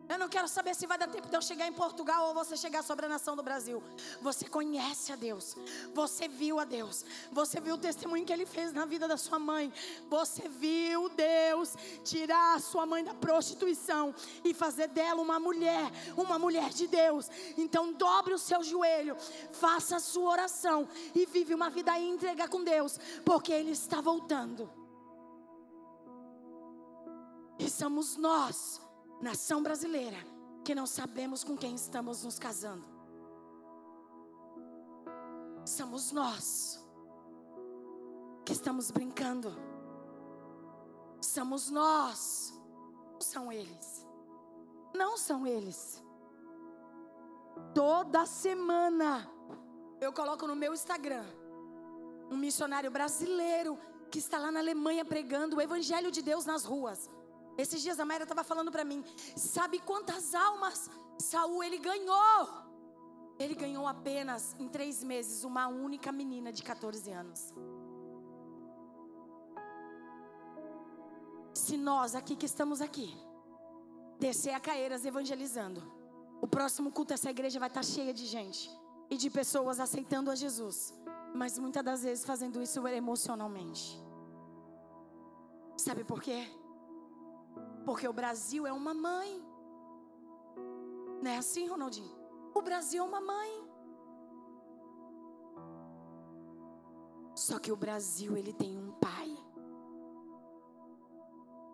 eu 0.08 0.16
não 0.16 0.28
quero 0.28 0.46
saber 0.46 0.72
se 0.72 0.86
vai 0.86 0.96
dar 0.96 1.08
tempo 1.08 1.28
de 1.28 1.34
eu 1.36 1.42
chegar 1.42 1.66
em 1.66 1.72
Portugal 1.72 2.28
ou 2.28 2.32
você 2.32 2.56
chegar 2.56 2.84
sobre 2.84 3.06
a 3.06 3.08
nação 3.08 3.34
do 3.34 3.42
Brasil. 3.42 3.82
Você 4.22 4.48
conhece 4.48 5.12
a 5.12 5.16
Deus. 5.16 5.56
Você 5.92 6.28
viu 6.28 6.60
a 6.60 6.64
Deus. 6.64 7.04
Você 7.32 7.60
viu 7.60 7.74
o 7.74 7.78
testemunho 7.78 8.24
que 8.24 8.32
ele 8.32 8.46
fez 8.46 8.72
na 8.72 8.84
vida 8.84 9.08
da 9.08 9.16
sua 9.16 9.36
mãe. 9.40 9.72
Você 10.08 10.48
viu 10.48 11.08
Deus 11.08 11.74
tirar 12.04 12.54
a 12.54 12.60
sua 12.60 12.86
mãe 12.86 13.02
da 13.02 13.14
prostituição 13.14 14.14
e 14.44 14.54
fazer 14.54 14.86
dela 14.86 15.20
uma 15.20 15.40
mulher, 15.40 15.90
uma 16.16 16.38
mulher 16.38 16.70
de 16.70 16.86
Deus. 16.86 17.28
Então 17.56 17.92
dobre 17.92 18.32
o 18.32 18.38
seu 18.38 18.62
joelho, 18.62 19.16
faça 19.50 19.96
a 19.96 20.00
sua 20.00 20.30
oração 20.30 20.88
e 21.16 21.26
vive 21.26 21.52
uma 21.52 21.68
vida 21.68 21.98
íntegra 21.98 22.46
com 22.46 22.62
Deus, 22.62 22.96
porque 23.24 23.52
ele 23.52 23.72
está 23.72 24.00
voltando. 24.00 24.87
E 27.68 27.70
somos 27.70 28.16
nós, 28.16 28.80
nação 29.20 29.62
brasileira, 29.62 30.16
que 30.64 30.74
não 30.74 30.86
sabemos 30.86 31.44
com 31.44 31.54
quem 31.54 31.74
estamos 31.74 32.24
nos 32.24 32.38
casando. 32.38 32.82
Somos 35.66 36.10
nós 36.10 36.82
que 38.46 38.54
estamos 38.54 38.90
brincando. 38.90 39.54
Somos 41.20 41.70
nós, 41.70 42.54
não 43.12 43.20
são 43.20 43.52
eles. 43.52 44.06
Não 44.94 45.18
são 45.18 45.46
eles. 45.46 46.02
Toda 47.74 48.24
semana 48.24 49.30
eu 50.00 50.10
coloco 50.10 50.46
no 50.46 50.56
meu 50.56 50.72
Instagram 50.72 51.26
um 52.30 52.36
missionário 52.38 52.90
brasileiro 52.90 53.78
que 54.10 54.20
está 54.20 54.38
lá 54.38 54.50
na 54.50 54.60
Alemanha 54.60 55.04
pregando 55.04 55.56
o 55.56 55.60
evangelho 55.60 56.10
de 56.10 56.22
Deus 56.22 56.46
nas 56.46 56.64
ruas. 56.64 57.17
Esses 57.58 57.82
dias 57.82 57.98
a 57.98 58.04
Mayra 58.04 58.22
estava 58.22 58.44
falando 58.44 58.70
para 58.70 58.84
mim, 58.84 59.04
sabe 59.36 59.80
quantas 59.80 60.32
almas 60.32 60.88
Saul 61.18 61.64
ele 61.64 61.78
ganhou? 61.78 62.48
Ele 63.36 63.54
ganhou 63.54 63.86
apenas 63.86 64.54
em 64.60 64.68
três 64.68 65.02
meses 65.02 65.42
uma 65.42 65.66
única 65.66 66.12
menina 66.12 66.52
de 66.52 66.62
14 66.62 67.10
anos. 67.10 67.52
Se 71.52 71.76
nós 71.76 72.14
aqui 72.14 72.36
que 72.36 72.46
estamos 72.46 72.80
aqui 72.80 73.12
descer 74.20 74.52
a 74.52 74.60
Caeiras 74.60 75.04
evangelizando, 75.04 75.82
o 76.40 76.46
próximo 76.46 76.92
culto 76.92 77.12
essa 77.12 77.30
igreja 77.30 77.58
vai 77.58 77.68
estar 77.68 77.80
tá 77.80 77.86
cheia 77.86 78.14
de 78.14 78.24
gente 78.24 78.70
e 79.10 79.16
de 79.16 79.28
pessoas 79.28 79.80
aceitando 79.80 80.30
a 80.30 80.36
Jesus, 80.36 80.94
mas 81.34 81.58
muitas 81.58 81.84
das 81.84 82.02
vezes 82.04 82.24
fazendo 82.24 82.62
isso 82.62 82.86
emocionalmente. 82.86 84.00
Sabe 85.76 86.04
por 86.04 86.22
quê? 86.22 86.48
Porque 87.88 88.06
o 88.06 88.12
Brasil 88.12 88.66
é 88.66 88.72
uma 88.80 88.92
mãe. 88.92 89.42
Não 91.22 91.30
é 91.30 91.38
assim, 91.38 91.66
Ronaldinho? 91.66 92.14
O 92.54 92.60
Brasil 92.60 93.02
é 93.02 93.06
uma 93.06 93.18
mãe. 93.18 93.50
Só 97.34 97.58
que 97.58 97.72
o 97.72 97.76
Brasil, 97.76 98.36
ele 98.36 98.52
tem 98.52 98.76
um 98.76 98.92
pai. 98.92 99.34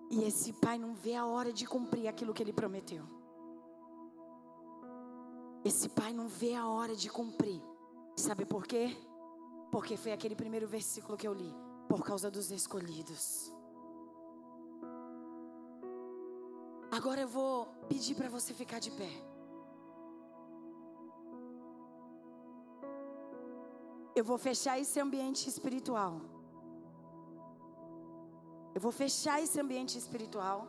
E 0.09 0.23
esse 0.23 0.53
pai 0.53 0.79
não 0.79 0.95
vê 0.95 1.17
a 1.17 1.27
hora 1.27 1.53
de 1.53 1.67
cumprir 1.67 2.07
aquilo 2.07 2.33
que 2.33 2.45
ele 2.45 2.53
prometeu. 2.53 3.05
Esse 5.65 5.89
pai 5.89 6.13
não 6.13 6.29
vê 6.29 6.55
a 6.55 6.69
hora 6.69 6.95
de 6.95 7.11
cumprir. 7.11 7.61
Sabe 8.17 8.47
por 8.47 8.69
quê? 8.69 8.97
Porque 9.73 9.97
foi 9.97 10.13
aquele 10.13 10.37
primeiro 10.37 10.69
versículo 10.69 11.19
que 11.19 11.27
eu 11.27 11.35
li. 11.35 11.53
Por 11.89 12.05
causa 12.05 12.31
dos 12.31 12.53
escolhidos. 12.53 13.53
Agora 16.97 17.21
eu 17.23 17.31
vou 17.37 17.67
pedir 17.89 18.15
para 18.19 18.29
você 18.35 18.55
ficar 18.55 18.79
de 18.79 18.91
pé. 18.99 19.13
Eu 24.19 24.25
vou 24.31 24.39
fechar 24.39 24.79
esse 24.83 25.01
ambiente 25.01 25.49
espiritual. 25.53 26.21
Eu 28.77 28.81
vou 28.81 28.93
fechar 28.93 29.43
esse 29.43 29.59
ambiente 29.65 29.99
espiritual. 30.03 30.69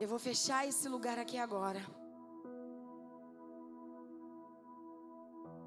Eu 0.00 0.08
vou 0.08 0.18
fechar 0.30 0.66
esse 0.66 0.88
lugar 0.88 1.18
aqui 1.18 1.36
agora. 1.36 1.82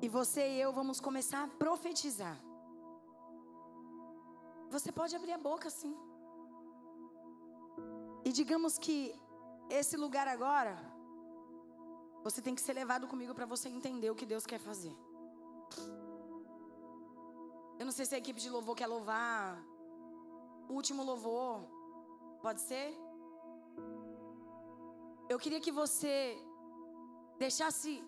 E 0.02 0.10
você 0.10 0.44
e 0.56 0.62
eu 0.62 0.74
vamos 0.82 1.00
começar 1.00 1.44
a 1.44 1.48
profetizar. 1.66 2.49
Você 4.70 4.92
pode 4.92 5.16
abrir 5.16 5.34
a 5.34 5.38
boca 5.38 5.70
sim. 5.70 5.96
E 8.24 8.32
digamos 8.32 8.78
que 8.78 8.98
esse 9.70 9.96
lugar 9.98 10.28
agora, 10.28 10.76
você 12.24 12.42
tem 12.42 12.56
que 12.56 12.62
ser 12.62 12.74
levado 12.74 13.08
comigo 13.08 13.34
para 13.34 13.46
você 13.46 13.70
entender 13.70 14.10
o 14.12 14.16
que 14.16 14.26
Deus 14.26 14.46
quer 14.46 14.60
fazer. 14.60 14.96
Eu 17.80 17.86
não 17.86 17.92
sei 17.92 18.06
se 18.06 18.16
a 18.16 18.18
equipe 18.18 18.40
de 18.40 18.50
louvor 18.50 18.76
quer 18.76 18.88
louvar 18.88 19.64
o 20.68 20.74
último 20.74 21.04
louvor. 21.04 21.62
Pode 22.42 22.62
ser? 22.62 22.88
Eu 25.30 25.40
queria 25.40 25.62
que 25.62 25.72
você 25.72 26.38
deixasse. 27.38 28.04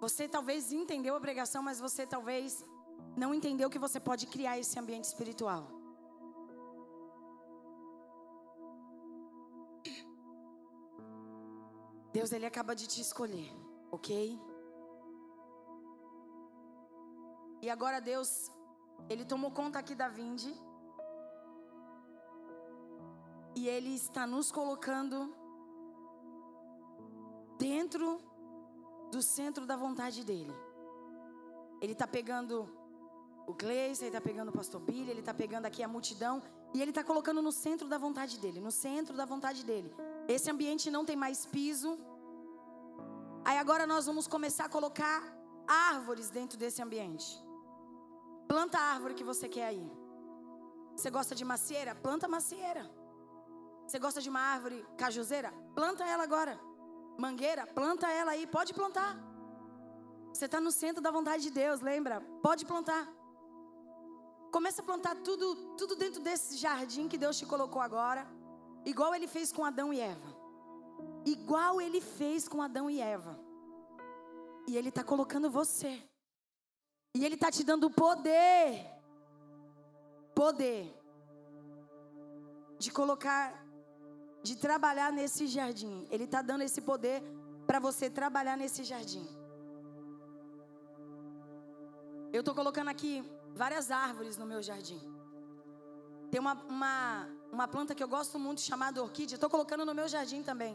Você 0.00 0.28
talvez 0.28 0.72
entendeu 0.72 1.16
a 1.16 1.20
pregação, 1.20 1.62
mas 1.62 1.80
você 1.80 2.06
talvez 2.06 2.64
não 3.16 3.34
entendeu 3.34 3.68
que 3.68 3.78
você 3.78 3.98
pode 3.98 4.26
criar 4.26 4.58
esse 4.58 4.78
ambiente 4.78 5.04
espiritual. 5.04 5.79
Deus, 12.12 12.32
Ele 12.32 12.46
acaba 12.46 12.74
de 12.74 12.86
te 12.86 13.00
escolher, 13.00 13.52
ok? 13.90 14.38
E 17.62 17.68
agora, 17.68 18.00
Deus, 18.00 18.50
Ele 19.08 19.24
tomou 19.24 19.50
conta 19.50 19.78
aqui 19.78 19.94
da 19.94 20.08
Vinde. 20.08 20.52
E 23.54 23.68
Ele 23.68 23.94
está 23.94 24.26
nos 24.26 24.50
colocando 24.50 25.34
dentro 27.58 28.20
do 29.10 29.20
centro 29.20 29.66
da 29.66 29.76
vontade 29.76 30.24
dEle. 30.24 30.54
Ele 31.80 31.92
está 31.92 32.06
pegando 32.06 32.68
o 33.46 33.54
Gleice, 33.54 34.04
Ele 34.04 34.08
está 34.08 34.20
pegando 34.20 34.48
o 34.48 34.52
pastor 34.52 34.80
Billy, 34.80 35.10
Ele 35.10 35.20
está 35.20 35.34
pegando 35.34 35.66
aqui 35.66 35.82
a 35.82 35.88
multidão. 35.88 36.42
E 36.72 36.80
Ele 36.80 36.90
está 36.90 37.04
colocando 37.04 37.42
no 37.42 37.52
centro 37.52 37.88
da 37.88 37.98
vontade 37.98 38.38
dEle, 38.38 38.60
no 38.60 38.70
centro 38.70 39.16
da 39.16 39.24
vontade 39.24 39.64
dEle. 39.64 39.94
Esse 40.36 40.48
ambiente 40.54 40.90
não 40.96 41.04
tem 41.08 41.16
mais 41.24 41.38
piso. 41.54 41.90
Aí 43.44 43.58
agora 43.58 43.84
nós 43.92 44.06
vamos 44.06 44.26
começar 44.34 44.66
a 44.66 44.74
colocar 44.76 45.18
árvores 45.66 46.30
dentro 46.30 46.56
desse 46.62 46.80
ambiente. 46.86 47.28
Planta 48.46 48.78
a 48.78 48.86
árvore 48.94 49.14
que 49.14 49.24
você 49.24 49.48
quer 49.48 49.66
aí. 49.72 49.84
Você 50.96 51.10
gosta 51.10 51.34
de 51.34 51.44
macieira? 51.44 51.94
Planta 52.06 52.28
macieira. 52.28 52.84
Você 53.86 53.98
gosta 53.98 54.20
de 54.20 54.30
uma 54.32 54.40
árvore 54.54 54.78
cajuzeira? 54.96 55.50
Planta 55.74 56.04
ela 56.04 56.22
agora. 56.22 56.54
Mangueira? 57.18 57.66
Planta 57.66 58.06
ela 58.08 58.32
aí. 58.32 58.46
Pode 58.46 58.72
plantar. 58.72 59.12
Você 60.32 60.44
está 60.44 60.60
no 60.60 60.70
centro 60.70 61.02
da 61.02 61.10
vontade 61.10 61.42
de 61.42 61.50
Deus, 61.50 61.80
lembra? 61.80 62.20
Pode 62.42 62.64
plantar. 62.64 63.04
Começa 64.52 64.80
a 64.82 64.84
plantar 64.84 65.16
tudo, 65.28 65.46
tudo 65.80 65.96
dentro 65.96 66.20
desse 66.20 66.56
jardim 66.56 67.08
que 67.08 67.18
Deus 67.18 67.36
te 67.38 67.46
colocou 67.46 67.82
agora. 67.82 68.22
Igual 68.84 69.14
ele 69.14 69.26
fez 69.26 69.52
com 69.52 69.64
Adão 69.64 69.92
e 69.92 70.00
Eva. 70.00 70.36
Igual 71.24 71.80
ele 71.80 72.00
fez 72.00 72.48
com 72.48 72.62
Adão 72.62 72.88
e 72.90 73.00
Eva. 73.00 73.38
E 74.66 74.76
ele 74.76 74.88
está 74.88 75.04
colocando 75.04 75.50
você. 75.50 76.02
E 77.14 77.24
ele 77.24 77.34
está 77.34 77.50
te 77.50 77.64
dando 77.64 77.90
poder. 77.90 78.86
Poder. 80.34 80.94
De 82.78 82.90
colocar. 82.90 83.64
De 84.42 84.56
trabalhar 84.56 85.12
nesse 85.12 85.46
jardim. 85.46 86.06
Ele 86.10 86.24
está 86.24 86.40
dando 86.40 86.62
esse 86.62 86.80
poder 86.80 87.22
para 87.66 87.78
você 87.78 88.08
trabalhar 88.08 88.56
nesse 88.56 88.82
jardim. 88.84 89.26
Eu 92.32 92.40
estou 92.40 92.54
colocando 92.54 92.88
aqui 92.88 93.24
várias 93.54 93.90
árvores 93.90 94.36
no 94.36 94.46
meu 94.46 94.62
jardim. 94.62 95.00
Tem 96.30 96.40
uma, 96.40 96.54
uma, 96.64 97.28
uma 97.56 97.66
planta 97.74 97.94
que 97.94 98.04
eu 98.04 98.10
gosto 98.16 98.38
muito 98.38 98.60
chamada 98.60 99.02
orquídea. 99.06 99.36
Estou 99.36 99.50
colocando 99.54 99.84
no 99.88 99.94
meu 100.00 100.08
jardim 100.14 100.42
também. 100.50 100.74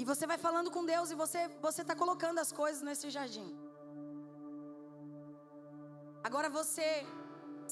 E 0.00 0.04
você 0.10 0.26
vai 0.30 0.38
falando 0.46 0.70
com 0.74 0.84
Deus 0.94 1.10
e 1.10 1.16
você 1.22 1.40
você 1.66 1.82
está 1.82 1.94
colocando 2.02 2.38
as 2.44 2.50
coisas 2.60 2.82
nesse 2.88 3.08
jardim. 3.16 3.48
Agora 6.28 6.48
você 6.58 6.88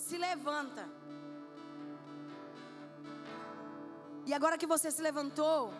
se 0.06 0.16
levanta. 0.26 0.84
E 4.28 4.32
agora 4.38 4.58
que 4.60 4.68
você 4.74 4.90
se 4.90 5.02
levantou, 5.08 5.72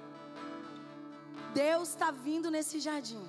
Deus 1.65 1.89
está 1.89 2.11
vindo 2.27 2.49
nesse 2.57 2.79
jardim. 2.87 3.25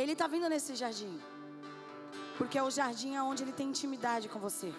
Ele 0.00 0.12
está 0.12 0.26
vindo 0.34 0.48
nesse 0.54 0.74
jardim. 0.82 1.12
Porque 2.38 2.56
é 2.60 2.62
o 2.62 2.70
jardim 2.78 3.12
onde 3.30 3.42
ele 3.42 3.54
tem 3.60 3.68
intimidade 3.74 4.28
com 4.32 4.38
você. 4.48 4.72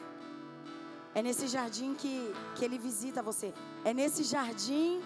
É 1.16 1.22
nesse 1.22 1.47
jardim 1.47 1.93
que, 1.93 2.34
que 2.55 2.66
ele 2.66 2.78
visita 2.78 3.22
você. 3.22 3.53
É 3.86 3.93
nesse 3.93 4.24
jardim 4.24 5.01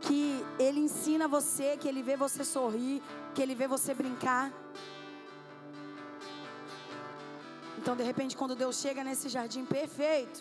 que 0.00 0.44
ele 0.58 0.80
ensina 0.80 1.28
você, 1.28 1.76
que 1.76 1.86
ele 1.86 2.02
vê 2.02 2.16
você 2.16 2.42
sorrir, 2.44 3.02
que 3.34 3.42
ele 3.42 3.54
vê 3.54 3.66
você 3.66 3.92
brincar. 3.92 4.50
Então, 7.78 7.96
de 7.96 8.02
repente, 8.02 8.36
quando 8.36 8.54
Deus 8.54 8.76
chega 8.76 9.02
nesse 9.02 9.28
jardim 9.28 9.64
perfeito, 9.64 10.40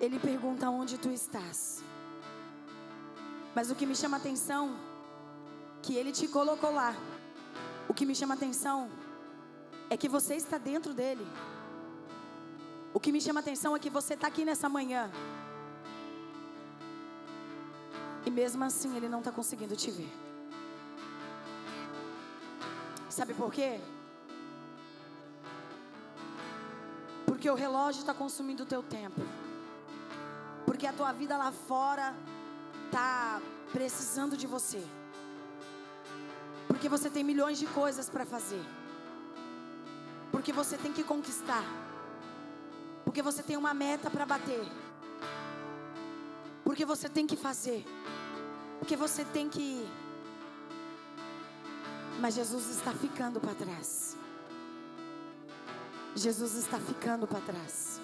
Ele 0.00 0.18
pergunta 0.18 0.70
onde 0.70 0.96
tu 0.98 1.10
estás. 1.10 1.84
Mas 3.54 3.70
o 3.70 3.74
que 3.74 3.84
me 3.84 3.94
chama 3.94 4.16
atenção, 4.16 4.74
que 5.82 5.94
Ele 5.94 6.10
te 6.10 6.26
colocou 6.26 6.72
lá. 6.72 6.94
O 7.88 7.92
que 7.92 8.06
me 8.06 8.14
chama 8.14 8.34
atenção 8.34 8.88
é 9.90 9.96
que 9.96 10.08
você 10.08 10.36
está 10.36 10.56
dentro 10.56 10.94
dele. 10.94 11.26
O 12.94 13.00
que 13.00 13.10
me 13.10 13.20
chama 13.20 13.40
a 13.40 13.42
atenção 13.42 13.74
é 13.74 13.78
que 13.78 13.90
você 13.90 14.14
está 14.14 14.28
aqui 14.28 14.44
nessa 14.44 14.68
manhã. 14.68 15.10
E 18.24 18.30
mesmo 18.30 18.62
assim 18.64 18.96
ele 18.96 19.08
não 19.08 19.18
está 19.18 19.32
conseguindo 19.32 19.74
te 19.74 19.90
ver. 19.90 20.12
Sabe 23.08 23.34
por 23.34 23.52
quê? 23.52 23.80
Porque 27.26 27.50
o 27.50 27.54
relógio 27.54 28.00
está 28.00 28.14
consumindo 28.14 28.62
o 28.62 28.66
teu 28.66 28.82
tempo. 28.84 29.20
Porque 30.64 30.86
a 30.86 30.92
tua 30.92 31.12
vida 31.12 31.36
lá 31.36 31.50
fora 31.50 32.14
está 32.86 33.40
precisando 33.72 34.36
de 34.36 34.46
você. 34.46 34.82
Porque 36.68 36.88
você 36.88 37.10
tem 37.10 37.24
milhões 37.24 37.58
de 37.58 37.66
coisas 37.66 38.08
para 38.08 38.24
fazer. 38.24 38.64
Porque 40.30 40.52
você 40.52 40.76
tem 40.76 40.92
que 40.92 41.02
conquistar. 41.02 41.64
Porque 43.04 43.22
você 43.22 43.42
tem 43.42 43.56
uma 43.56 43.74
meta 43.74 44.10
para 44.10 44.24
bater. 44.24 44.64
Porque 46.64 46.84
você 46.84 47.08
tem 47.08 47.26
que 47.26 47.36
fazer. 47.36 47.84
Porque 48.78 48.96
você 48.96 49.24
tem 49.24 49.48
que 49.48 49.60
ir. 49.60 49.88
Mas 52.20 52.34
Jesus 52.34 52.68
está 52.70 52.92
ficando 52.92 53.40
para 53.40 53.54
trás. 53.54 54.16
Jesus 56.14 56.54
está 56.54 56.78
ficando 56.78 57.26
para 57.26 57.40
trás. 57.40 58.00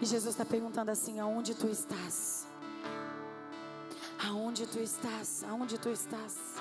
E 0.00 0.06
Jesus 0.06 0.34
está 0.34 0.44
perguntando 0.44 0.90
assim: 0.90 1.18
aonde 1.20 1.54
tu 1.54 1.66
estás? 1.68 2.46
Aonde 4.26 4.66
tu 4.66 4.78
estás? 4.78 5.44
Aonde 5.44 5.78
tu 5.78 5.88
estás? 5.88 6.54